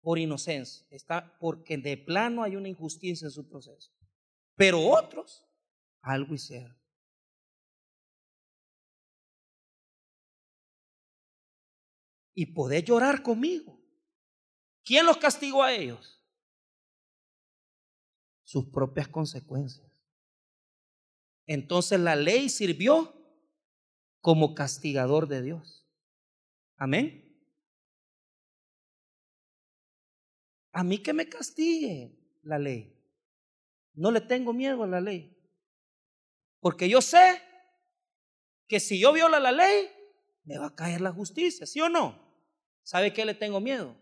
[0.00, 3.92] por inocencia, está porque de plano hay una injusticia en su proceso.
[4.56, 5.46] Pero otros
[6.00, 6.79] algo hicieron.
[12.34, 13.80] Y podés llorar conmigo.
[14.84, 16.22] ¿Quién los castigó a ellos?
[18.44, 19.88] Sus propias consecuencias.
[21.46, 23.14] Entonces la ley sirvió
[24.20, 25.86] como castigador de Dios.
[26.76, 27.26] Amén.
[30.72, 32.96] A mí que me castigue la ley.
[33.94, 35.36] No le tengo miedo a la ley.
[36.60, 37.42] Porque yo sé
[38.68, 39.90] que si yo viola la ley,
[40.44, 42.18] me va a caer la justicia, ¿sí o no?
[42.82, 43.96] ¿Sabe qué le tengo miedo?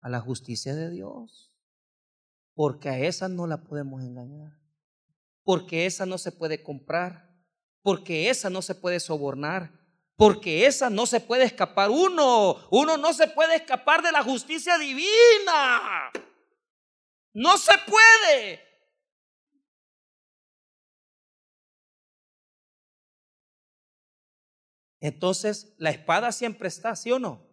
[0.00, 1.52] A la justicia de Dios.
[2.54, 4.52] Porque a esa no la podemos engañar.
[5.44, 7.30] Porque esa no se puede comprar.
[7.82, 9.70] Porque esa no se puede sobornar.
[10.16, 12.56] Porque esa no se puede escapar uno.
[12.70, 16.10] Uno no se puede escapar de la justicia divina.
[17.34, 18.65] No se puede.
[25.06, 27.46] Entonces, la espada siempre está, ¿sí o no?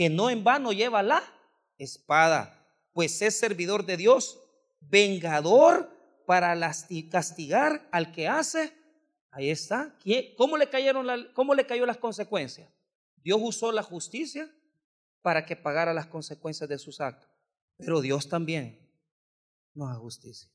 [0.00, 1.22] que no en vano lleva la
[1.76, 4.40] espada, pues es servidor de Dios,
[4.80, 5.90] vengador
[6.26, 6.58] para
[7.10, 8.72] castigar al que hace.
[9.30, 9.94] Ahí está.
[10.38, 12.72] ¿Cómo le, cayeron ¿Cómo le cayó las consecuencias?
[13.16, 14.50] Dios usó la justicia
[15.20, 17.28] para que pagara las consecuencias de sus actos.
[17.76, 18.90] Pero Dios también
[19.74, 20.50] no hace justicia.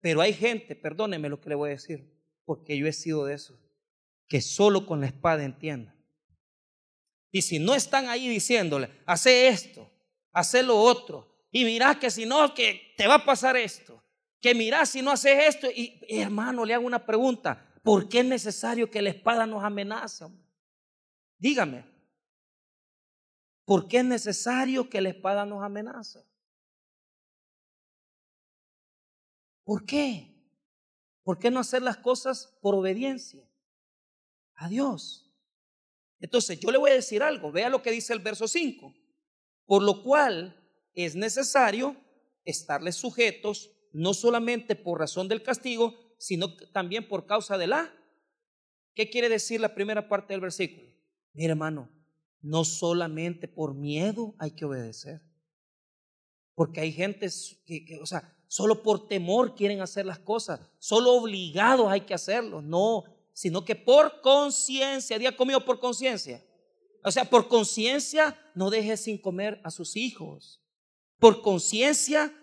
[0.00, 2.12] Pero hay gente, perdóneme lo que le voy a decir,
[2.44, 3.58] porque yo he sido de esos,
[4.28, 5.98] que solo con la espada entiendan
[7.30, 9.90] y si no están ahí diciéndole, hace esto,
[10.32, 14.02] hace lo otro, y mirá que si no, que te va a pasar esto,
[14.40, 18.24] que mirá si no haces esto, y, hermano, le hago una pregunta, ¿por qué es
[18.24, 20.26] necesario que la espada nos amenace?
[21.38, 21.84] Dígame,
[23.64, 26.24] ¿por qué es necesario que la espada nos amenace?
[29.68, 30.34] ¿Por qué?
[31.22, 33.46] ¿Por qué no hacer las cosas por obediencia
[34.54, 35.30] a Dios?
[36.20, 38.94] Entonces, yo le voy a decir algo, vea lo que dice el verso 5.
[39.66, 40.58] Por lo cual
[40.94, 41.94] es necesario
[42.46, 47.94] estarles sujetos, no solamente por razón del castigo, sino también por causa de la.
[48.94, 50.90] ¿Qué quiere decir la primera parte del versículo?
[51.34, 51.90] Mire, hermano,
[52.40, 55.20] no solamente por miedo hay que obedecer.
[56.54, 57.28] Porque hay gente
[57.66, 62.14] que, que, o sea, solo por temor quieren hacer las cosas, solo obligados hay que
[62.14, 62.60] hacerlo.
[62.60, 66.44] No, sino que por conciencia, día comido por conciencia.
[67.04, 70.60] O sea, por conciencia no deje sin comer a sus hijos.
[71.18, 72.34] Por conciencia,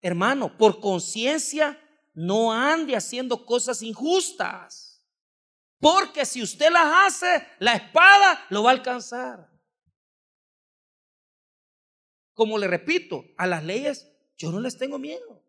[0.00, 1.80] hermano, por conciencia
[2.14, 5.04] no ande haciendo cosas injustas.
[5.80, 9.50] Porque si usted las hace, la espada lo va a alcanzar.
[12.34, 14.10] Como le repito, a las leyes
[14.40, 15.44] yo no les tengo miedo.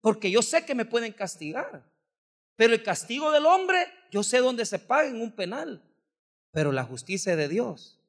[0.00, 1.88] Porque yo sé que me pueden castigar.
[2.56, 5.80] Pero el castigo del hombre, yo sé dónde se paga en un penal.
[6.50, 8.02] Pero la justicia de Dios.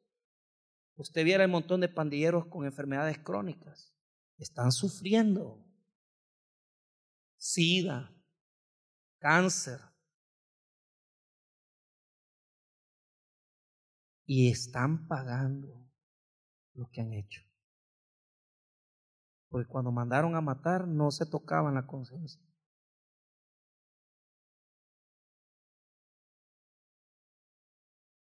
[0.96, 3.94] Usted viera el montón de pandilleros con enfermedades crónicas.
[4.40, 5.64] Están sufriendo.
[7.38, 8.12] Sida,
[9.20, 9.80] cáncer.
[14.26, 15.88] Y están pagando
[16.74, 17.51] lo que han hecho.
[19.52, 22.42] Porque cuando mandaron a matar no se tocaban la conciencia.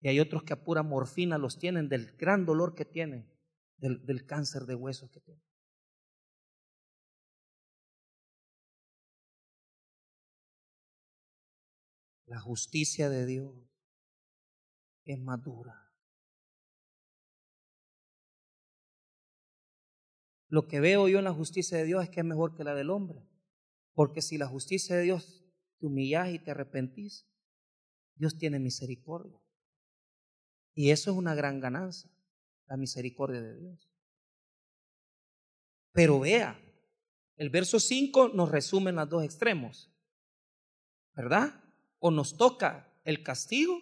[0.01, 3.32] Y hay otros que a pura morfina los tienen del gran dolor que tienen,
[3.78, 5.43] del, cáncer de huesos que tienen.
[12.26, 13.53] La justicia de Dios
[15.03, 15.91] es más dura.
[20.52, 22.76] Lo que veo yo en la justicia de Dios es que es mejor que la
[22.76, 23.26] del hombre.
[23.93, 25.45] Porque si la justicia de Dios
[25.80, 27.26] te humillas y te arrepentís,
[28.16, 29.41] Dios tiene misericordia.
[30.74, 32.12] Y eso es una gran ganancia,
[32.68, 33.89] la misericordia de Dios.
[35.93, 36.60] Pero vea,
[37.38, 39.89] el verso 5 nos resume en los dos extremos,
[41.16, 41.64] ¿verdad?
[41.99, 43.80] O nos toca el castigo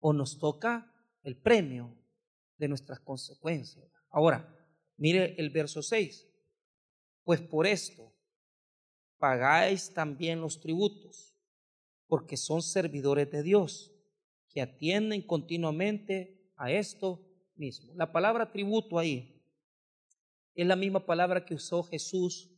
[0.00, 0.92] o nos toca
[1.22, 1.96] el premio
[2.58, 3.88] de nuestras consecuencias.
[4.10, 4.56] Ahora,
[5.00, 6.28] mire el verso 6.
[7.24, 8.12] Pues por esto
[9.18, 11.34] pagáis también los tributos,
[12.06, 13.92] porque son servidores de Dios,
[14.48, 17.26] que atienden continuamente a esto
[17.56, 17.94] mismo.
[17.94, 19.42] La palabra tributo ahí
[20.54, 22.50] es la misma palabra que usó Jesús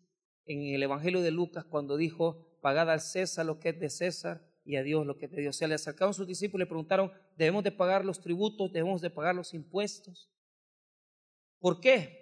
[0.44, 4.48] en el Evangelio de Lucas cuando dijo, pagad al César lo que es de César
[4.64, 5.56] y a Dios lo que es de Dios.
[5.56, 8.72] Se le acercaron sus discípulos y le preguntaron, ¿debemos de pagar los tributos?
[8.72, 10.30] ¿Debemos de pagar los impuestos?
[11.60, 12.21] ¿Por qué?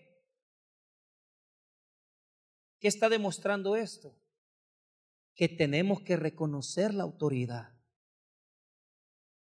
[2.81, 4.19] ¿Qué está demostrando esto?
[5.35, 7.79] Que tenemos que reconocer la autoridad.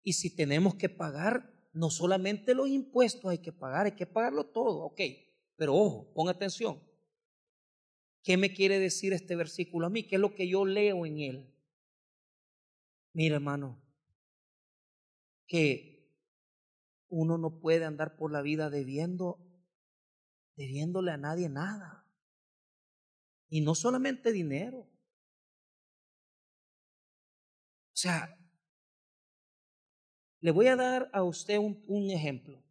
[0.03, 4.47] Y si tenemos que pagar, no solamente los impuestos hay que pagar, hay que pagarlo
[4.47, 5.01] todo, ok.
[5.57, 6.81] Pero ojo, pon atención.
[8.23, 10.05] ¿Qué me quiere decir este versículo a mí?
[10.05, 11.55] ¿Qué es lo que yo leo en él?
[13.13, 13.83] Mira, hermano,
[15.47, 16.13] que
[17.09, 19.39] uno no puede andar por la vida debiendo,
[20.57, 22.06] debiéndole a nadie nada.
[23.49, 24.79] Y no solamente dinero.
[27.97, 28.37] O sea,
[30.41, 32.63] le voy a dar a usted un, ejemplo.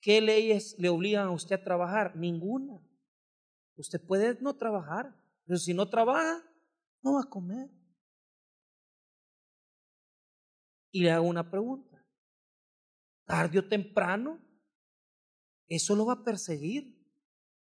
[0.00, 2.16] ¿Qué leyes le obligan a usted a trabajar?
[2.16, 2.80] Ninguna.
[3.76, 5.16] Usted puede no trabajar,
[5.46, 6.42] pero si no trabaja,
[7.02, 7.70] no va a comer.
[10.90, 12.04] Y le hago una pregunta.
[13.24, 14.40] Tarde o temprano,
[15.68, 17.01] eso lo va a perseguir.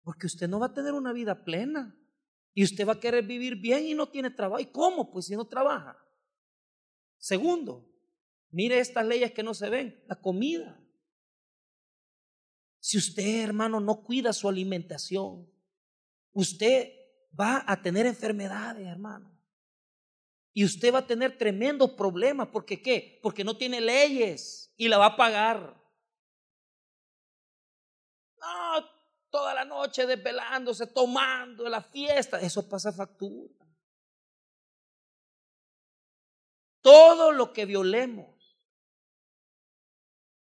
[0.03, 1.97] Porque usted no va a tener una vida plena.
[2.53, 4.61] Y usted va a querer vivir bien y no tiene trabajo.
[4.61, 5.09] ¿Y cómo?
[5.09, 5.97] Pues si no trabaja.
[7.17, 7.89] Segundo,
[8.51, 10.03] mire estas leyes que no se ven.
[10.07, 10.79] La comida.
[12.79, 15.49] Si usted, hermano, no cuida su alimentación,
[16.33, 16.91] usted
[17.39, 19.31] va a tener enfermedades, hermano.
[20.53, 22.49] Y usted va a tener tremendos problemas.
[22.49, 23.19] ¿Por qué?
[23.23, 25.81] Porque no tiene leyes y la va a pagar.
[28.39, 28.85] No,
[29.33, 32.39] toda la noche desvelándose, tomando la fiesta.
[32.39, 33.65] Eso pasa factura.
[36.81, 38.59] Todo lo que violemos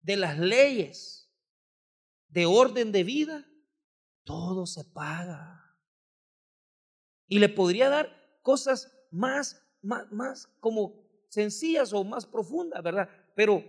[0.00, 1.32] de las leyes
[2.26, 3.46] de orden de vida,
[4.24, 5.78] todo se paga.
[7.28, 10.94] Y le podría dar cosas más más, como
[11.28, 13.08] sencillas o más profundas, ¿verdad?
[13.34, 13.64] Pero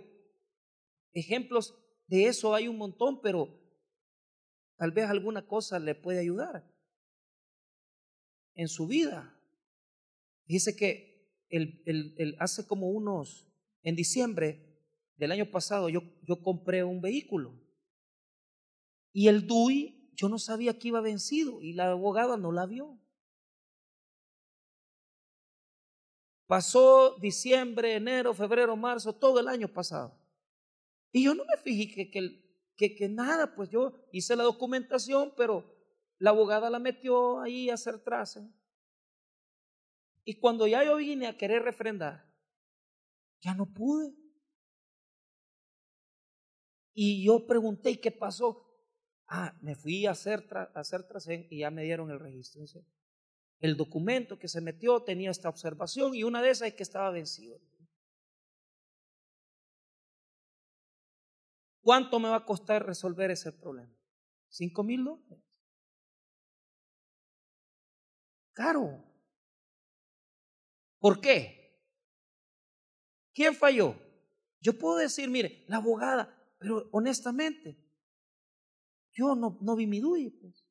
[1.14, 1.76] ejemplos
[2.08, 3.63] de eso hay un montón, pero
[4.78, 6.70] tal vez alguna cosa le puede ayudar
[8.56, 9.38] en su vida.
[10.46, 13.48] Dice que el, hace como unos,
[13.82, 14.80] en diciembre
[15.18, 17.64] del año pasado, yo, yo compré un vehículo
[19.14, 23.00] y el DUI, yo no sabía que iba vencido y la abogada no la vio.
[26.48, 30.20] Pasó diciembre, enero, febrero, marzo, todo el año pasado.
[31.12, 32.43] Y yo no me fijé que, que,
[32.76, 35.74] que, nada, pues yo hice la documentación, pero
[36.18, 38.48] la abogada la metió ahí a hacer trace.
[40.26, 42.26] Y cuando ya yo vine a querer refrendar,
[43.42, 44.14] ya no pude.
[46.94, 48.70] Y yo pregunté, qué pasó?
[49.28, 51.06] Ah, me fui a hacer, a hacer
[51.50, 52.64] y ya me dieron el registro
[53.64, 57.10] el documento que se metió tenía esta observación y una de esas es que estaba
[57.12, 57.62] vencido.
[61.84, 63.94] ¿Cuánto me va a costar resolver ese problema?
[64.48, 65.44] ¿Cinco mil dólares?
[68.54, 69.04] Caro.
[71.00, 71.78] ¿Por qué?
[73.34, 74.00] ¿Quién falló?
[74.62, 77.78] Yo puedo decir, mire, la abogada, pero honestamente,
[79.12, 80.66] yo no, no vi mi DUI, pues.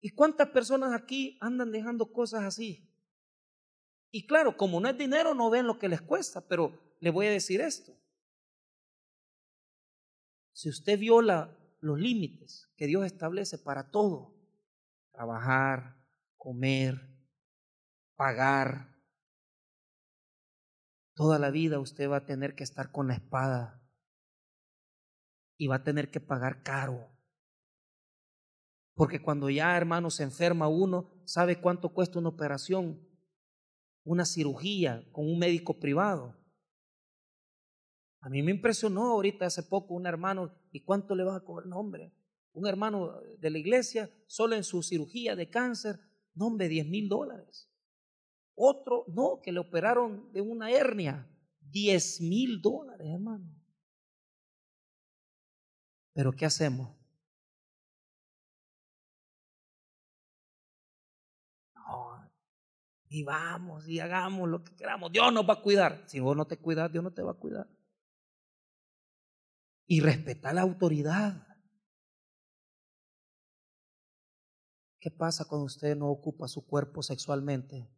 [0.00, 2.90] ¿Y cuántas personas aquí andan dejando cosas así?
[4.10, 7.26] Y claro, como no es dinero, no ven lo que les cuesta, pero le voy
[7.26, 7.96] a decir esto.
[10.54, 14.34] Si usted viola los límites que Dios establece para todo,
[15.12, 16.02] trabajar,
[16.38, 16.98] comer,
[18.16, 18.96] pagar,
[21.12, 23.86] toda la vida usted va a tener que estar con la espada
[25.58, 27.10] y va a tener que pagar caro.
[28.94, 33.04] Porque cuando ya, hermano, se enferma uno, ¿sabe cuánto cuesta una operación?
[34.04, 36.36] una cirugía con un médico privado.
[38.24, 41.66] A mí me impresionó ahorita hace poco un hermano, ¿y cuánto le va a cobrar?
[41.66, 42.10] No, hombre,
[42.54, 46.00] un hermano de la iglesia, solo en su cirugía de cáncer,
[46.34, 47.70] no, hombre, 10 mil dólares.
[48.54, 51.28] Otro, no, que le operaron de una hernia,
[51.60, 53.44] 10 mil dólares, hermano.
[56.14, 56.96] Pero ¿qué hacemos?
[61.74, 62.30] No,
[63.10, 65.12] y vamos y hagamos lo que queramos.
[65.12, 66.04] Dios nos va a cuidar.
[66.06, 67.68] Si vos no te cuidas, Dios no te va a cuidar.
[69.86, 71.46] Y respetar la autoridad.
[74.98, 77.90] ¿Qué pasa cuando usted no ocupa su cuerpo sexualmente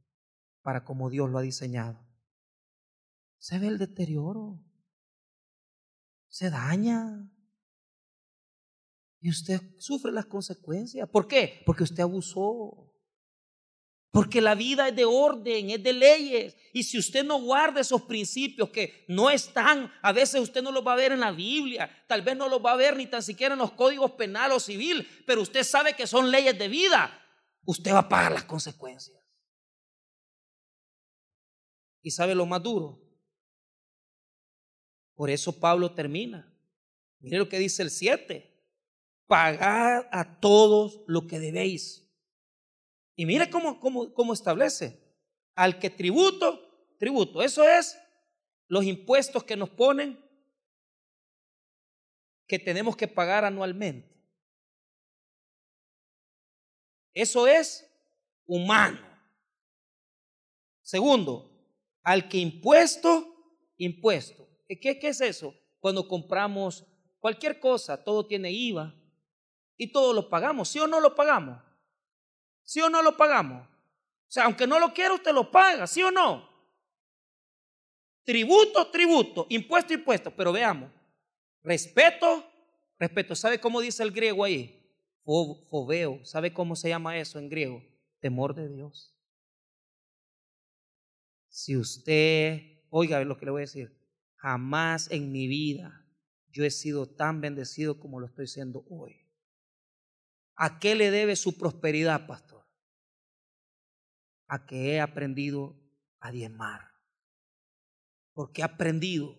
[0.63, 2.05] para como Dios lo ha diseñado?
[3.39, 4.61] Se ve el deterioro.
[6.29, 7.31] Se daña.
[9.21, 11.09] Y usted sufre las consecuencias.
[11.09, 11.63] ¿Por qué?
[11.65, 12.86] Porque usted abusó.
[14.17, 16.57] Porque la vida es de orden, es de leyes.
[16.73, 20.87] Y si usted no guarda esos principios que no están, a veces usted no los
[20.87, 23.23] va a ver en la Biblia, tal vez no los va a ver ni tan
[23.23, 27.23] siquiera en los códigos penal o civil, pero usted sabe que son leyes de vida,
[27.67, 29.23] usted va a pagar las consecuencias.
[32.01, 32.99] ¿Y sabe lo más duro?
[35.15, 36.51] Por eso Pablo termina.
[37.19, 38.51] Mire lo que dice el 7
[39.27, 42.06] pagad a todos lo que debéis.
[43.17, 45.03] Y mire cómo, cómo, cómo establece.
[45.55, 47.43] Al que tributo, tributo.
[47.43, 47.99] Eso es
[48.69, 50.23] los impuestos que nos ponen
[52.47, 54.15] que tenemos que pagar anualmente.
[57.15, 57.91] Eso es
[58.45, 59.01] humano.
[60.83, 61.51] Segundo,
[62.03, 63.27] al que impuesto,
[63.79, 64.47] impuesto.
[64.69, 65.55] ¿Qué, ¿Qué, es eso?
[65.81, 66.85] Cuando compramos
[67.19, 68.95] cualquier cosa, todo tiene IVA,
[69.77, 71.63] y todos lo pagamos, ¿sí o no lo pagamos?
[72.67, 73.67] ¿Sí o no lo pagamos?
[73.67, 76.51] O sea, aunque no lo quiera, usted lo paga, ¿sí o no?
[78.25, 80.35] Tributo, tributo, impuesto, impuesto.
[80.35, 80.91] Pero veamos,
[81.63, 82.45] respeto,
[82.99, 83.37] respeto.
[83.37, 84.93] ¿Sabe cómo dice el griego ahí?
[85.25, 86.25] Fobeo.
[86.25, 87.83] ¿Sabe cómo se llama eso en griego?
[88.19, 89.17] Temor de Dios.
[91.49, 93.97] Si usted, oiga lo que le voy a decir,
[94.35, 96.05] jamás en mi vida
[96.51, 99.21] yo he sido tan bendecido como lo estoy siendo hoy.
[100.57, 102.56] ¿A qué le debe su prosperidad, pastor?
[104.49, 105.77] A que he aprendido
[106.21, 106.91] a diezmar.
[108.33, 109.37] Porque he aprendido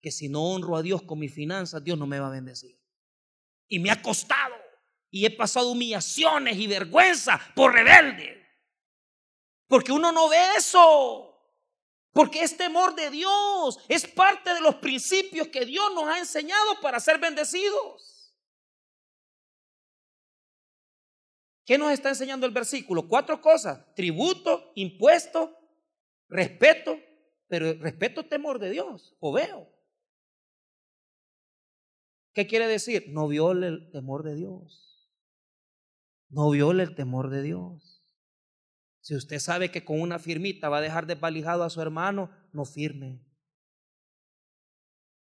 [0.00, 2.78] que si no honro a Dios con mis finanzas, Dios no me va a bendecir.
[3.68, 4.54] Y me ha costado.
[5.10, 8.46] Y he pasado humillaciones y vergüenza por rebelde.
[9.66, 11.24] Porque uno no ve eso.
[12.12, 13.78] Porque es temor de Dios.
[13.88, 18.17] Es parte de los principios que Dios nos ha enseñado para ser bendecidos.
[21.68, 23.06] ¿Qué nos está enseñando el versículo?
[23.06, 23.94] Cuatro cosas.
[23.94, 25.54] Tributo, impuesto,
[26.26, 26.98] respeto,
[27.46, 29.70] pero respeto temor de Dios, o veo.
[32.32, 33.08] ¿Qué quiere decir?
[33.10, 35.12] No viole el temor de Dios.
[36.30, 38.02] No viole el temor de Dios.
[39.02, 42.64] Si usted sabe que con una firmita va a dejar desvalijado a su hermano, no
[42.64, 43.22] firme.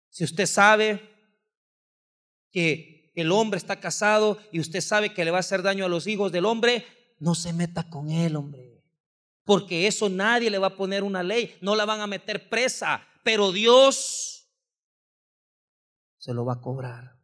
[0.09, 1.07] Si usted sabe
[2.51, 5.89] que el hombre está casado y usted sabe que le va a hacer daño a
[5.89, 6.87] los hijos del hombre,
[7.18, 8.83] no se meta con él, hombre.
[9.45, 13.07] Porque eso nadie le va a poner una ley, no la van a meter presa,
[13.25, 14.49] pero Dios
[16.18, 17.21] se lo va a cobrar.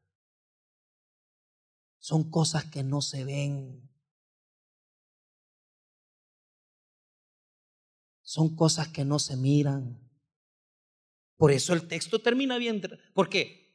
[1.98, 3.90] Son cosas que no se ven.
[8.22, 10.06] Son cosas que no se miran.
[11.36, 12.80] Por eso el texto termina bien,
[13.12, 13.65] porque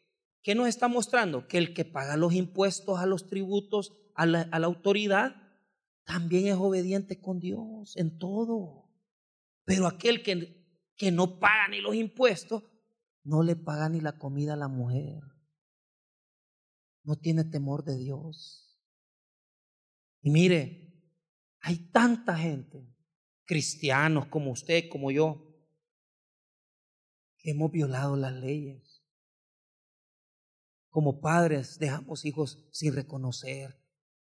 [0.44, 1.48] ¿Qué nos está mostrando?
[1.48, 5.36] Que el que paga los impuestos a los tributos, a la, autoridad,
[6.04, 8.90] también es obediente con Dios en todo.
[9.66, 10.66] Pero aquel que,
[10.96, 12.64] que no paga ni los impuestos,
[13.24, 15.22] no le paga ni la comida a la mujer.
[17.04, 18.80] No tiene temor de Dios.
[20.22, 20.82] Y mire,
[21.60, 22.88] hay tanta gente,
[23.46, 25.48] cristianos como usted, como yo,
[27.38, 28.91] que hemos violado las leyes
[30.92, 33.82] como padres dejamos hijos sin reconocer.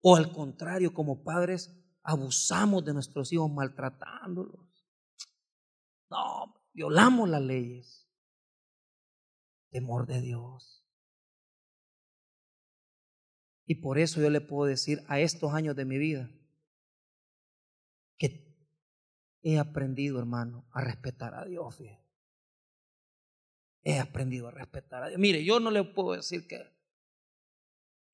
[0.03, 4.61] O al contrario, como padres abusamos de nuestros hijos maltratándolos.
[6.11, 8.07] No, violamos las leyes.
[9.71, 10.85] Temor de Dios.
[13.67, 16.31] Y por eso yo le puedo decir a estos años de mi vida
[18.19, 18.53] que
[19.43, 21.81] he aprendido, hermano, a respetar a Dios
[23.83, 25.21] he aprendido a respetar a Dios.
[25.21, 26.61] Mire, yo no le puedo decir que,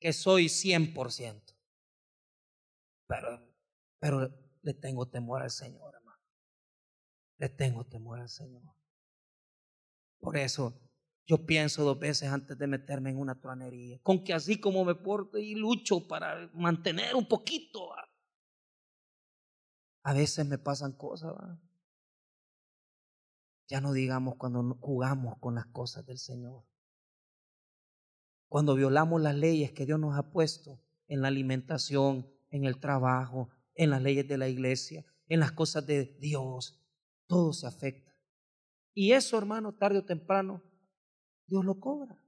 [0.00, 1.56] que soy 100%,
[3.06, 3.54] pero,
[3.98, 4.30] pero
[4.62, 6.20] le tengo temor al Señor, hermano.
[7.38, 8.62] le tengo temor al Señor.
[10.18, 10.80] Por eso
[11.26, 13.98] yo pienso dos veces antes de meterme en una truanería.
[14.02, 17.90] Con que así como me porto y lucho para mantener un poquito.
[20.02, 21.34] A veces me pasan cosas.
[23.68, 26.64] Ya no digamos cuando jugamos con las cosas del Señor.
[28.48, 33.50] Cuando violamos las leyes que Dios nos ha puesto en la alimentación, en el trabajo,
[33.74, 36.80] en las leyes de la iglesia, en las cosas de Dios,
[37.26, 38.16] todo se afecta.
[38.94, 40.62] Y eso, hermano, tarde o temprano,
[41.46, 42.22] Dios lo cobra.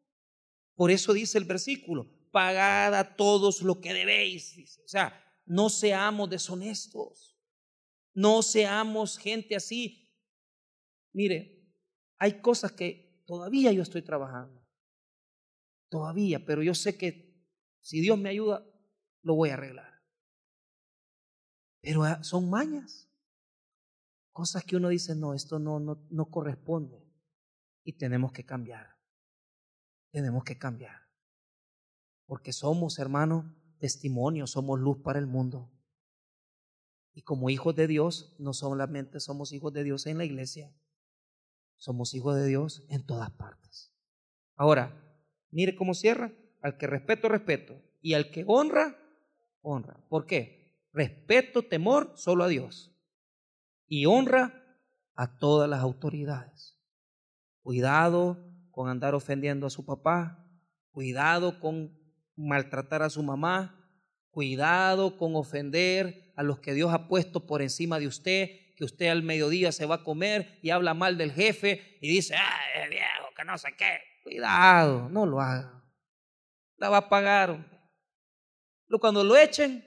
[0.74, 4.78] Por eso dice el versículo, pagad a todos lo que debéis.
[4.84, 7.36] O sea, no seamos deshonestos.
[8.12, 10.07] No seamos gente así.
[11.12, 11.58] Mire,
[12.18, 14.66] hay cosas que todavía yo estoy trabajando.
[15.88, 17.28] Todavía, pero yo sé que
[17.80, 18.66] si Dios me ayuda,
[19.22, 20.02] lo voy a arreglar.
[21.80, 23.08] Pero ah, son mañas.
[24.32, 27.02] Cosas que uno dice, no, esto no, no, no corresponde.
[27.84, 28.98] Y tenemos que cambiar.
[30.10, 31.08] Tenemos que cambiar.
[32.26, 33.46] Porque somos, hermanos,
[33.78, 35.72] testimonios, somos luz para el mundo.
[37.14, 40.72] Y como hijos de Dios, no solamente somos hijos de Dios en la iglesia,
[41.78, 43.94] somos hijos de Dios en todas partes.
[44.56, 44.92] Ahora,
[45.50, 46.32] mire cómo cierra.
[46.60, 47.80] Al que respeto, respeto.
[48.00, 48.98] Y al que honra,
[49.62, 50.04] honra.
[50.08, 50.76] ¿Por qué?
[50.92, 52.94] Respeto, temor solo a Dios.
[53.86, 54.62] Y honra
[55.14, 56.78] a todas las autoridades.
[57.62, 60.44] Cuidado con andar ofendiendo a su papá.
[60.90, 61.96] Cuidado con
[62.36, 63.74] maltratar a su mamá.
[64.30, 69.08] Cuidado con ofender a los que Dios ha puesto por encima de usted, que usted
[69.08, 73.28] al mediodía se va a comer y habla mal del jefe y dice, ah, viejo,
[73.36, 73.98] que no sé qué.
[74.22, 75.84] Cuidado, no lo haga.
[76.76, 77.68] La va a pagar.
[78.86, 79.84] Pero cuando lo echen,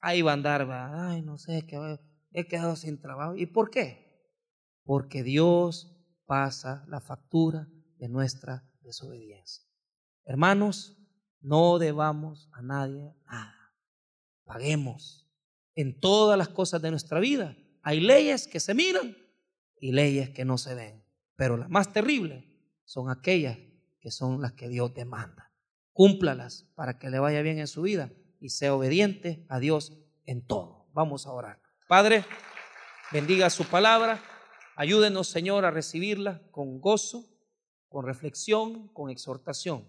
[0.00, 1.10] ahí va a andar, va.
[1.10, 1.76] ay, no sé, que
[2.32, 3.36] he quedado sin trabajo.
[3.36, 4.32] ¿Y por qué?
[4.84, 7.68] Porque Dios pasa la factura
[7.98, 9.66] de nuestra desobediencia.
[10.24, 10.96] Hermanos,
[11.42, 13.74] no debamos a nadie nada.
[14.44, 15.30] Paguemos
[15.74, 17.54] en todas las cosas de nuestra vida.
[17.82, 19.16] Hay leyes que se miran
[19.80, 21.04] y leyes que no se ven.
[21.36, 22.44] Pero las más terribles
[22.84, 23.58] son aquellas
[24.00, 25.52] que son las que Dios demanda
[25.92, 28.10] cúmplalas para que le vaya bien en su vida
[28.40, 29.92] y sea obediente a Dios
[30.24, 30.86] en todo.
[30.92, 31.60] Vamos a orar.
[31.88, 32.24] Padre,
[33.12, 34.22] bendiga su palabra.
[34.76, 37.26] Ayúdenos, Señor, a recibirla con gozo,
[37.88, 39.88] con reflexión, con exhortación.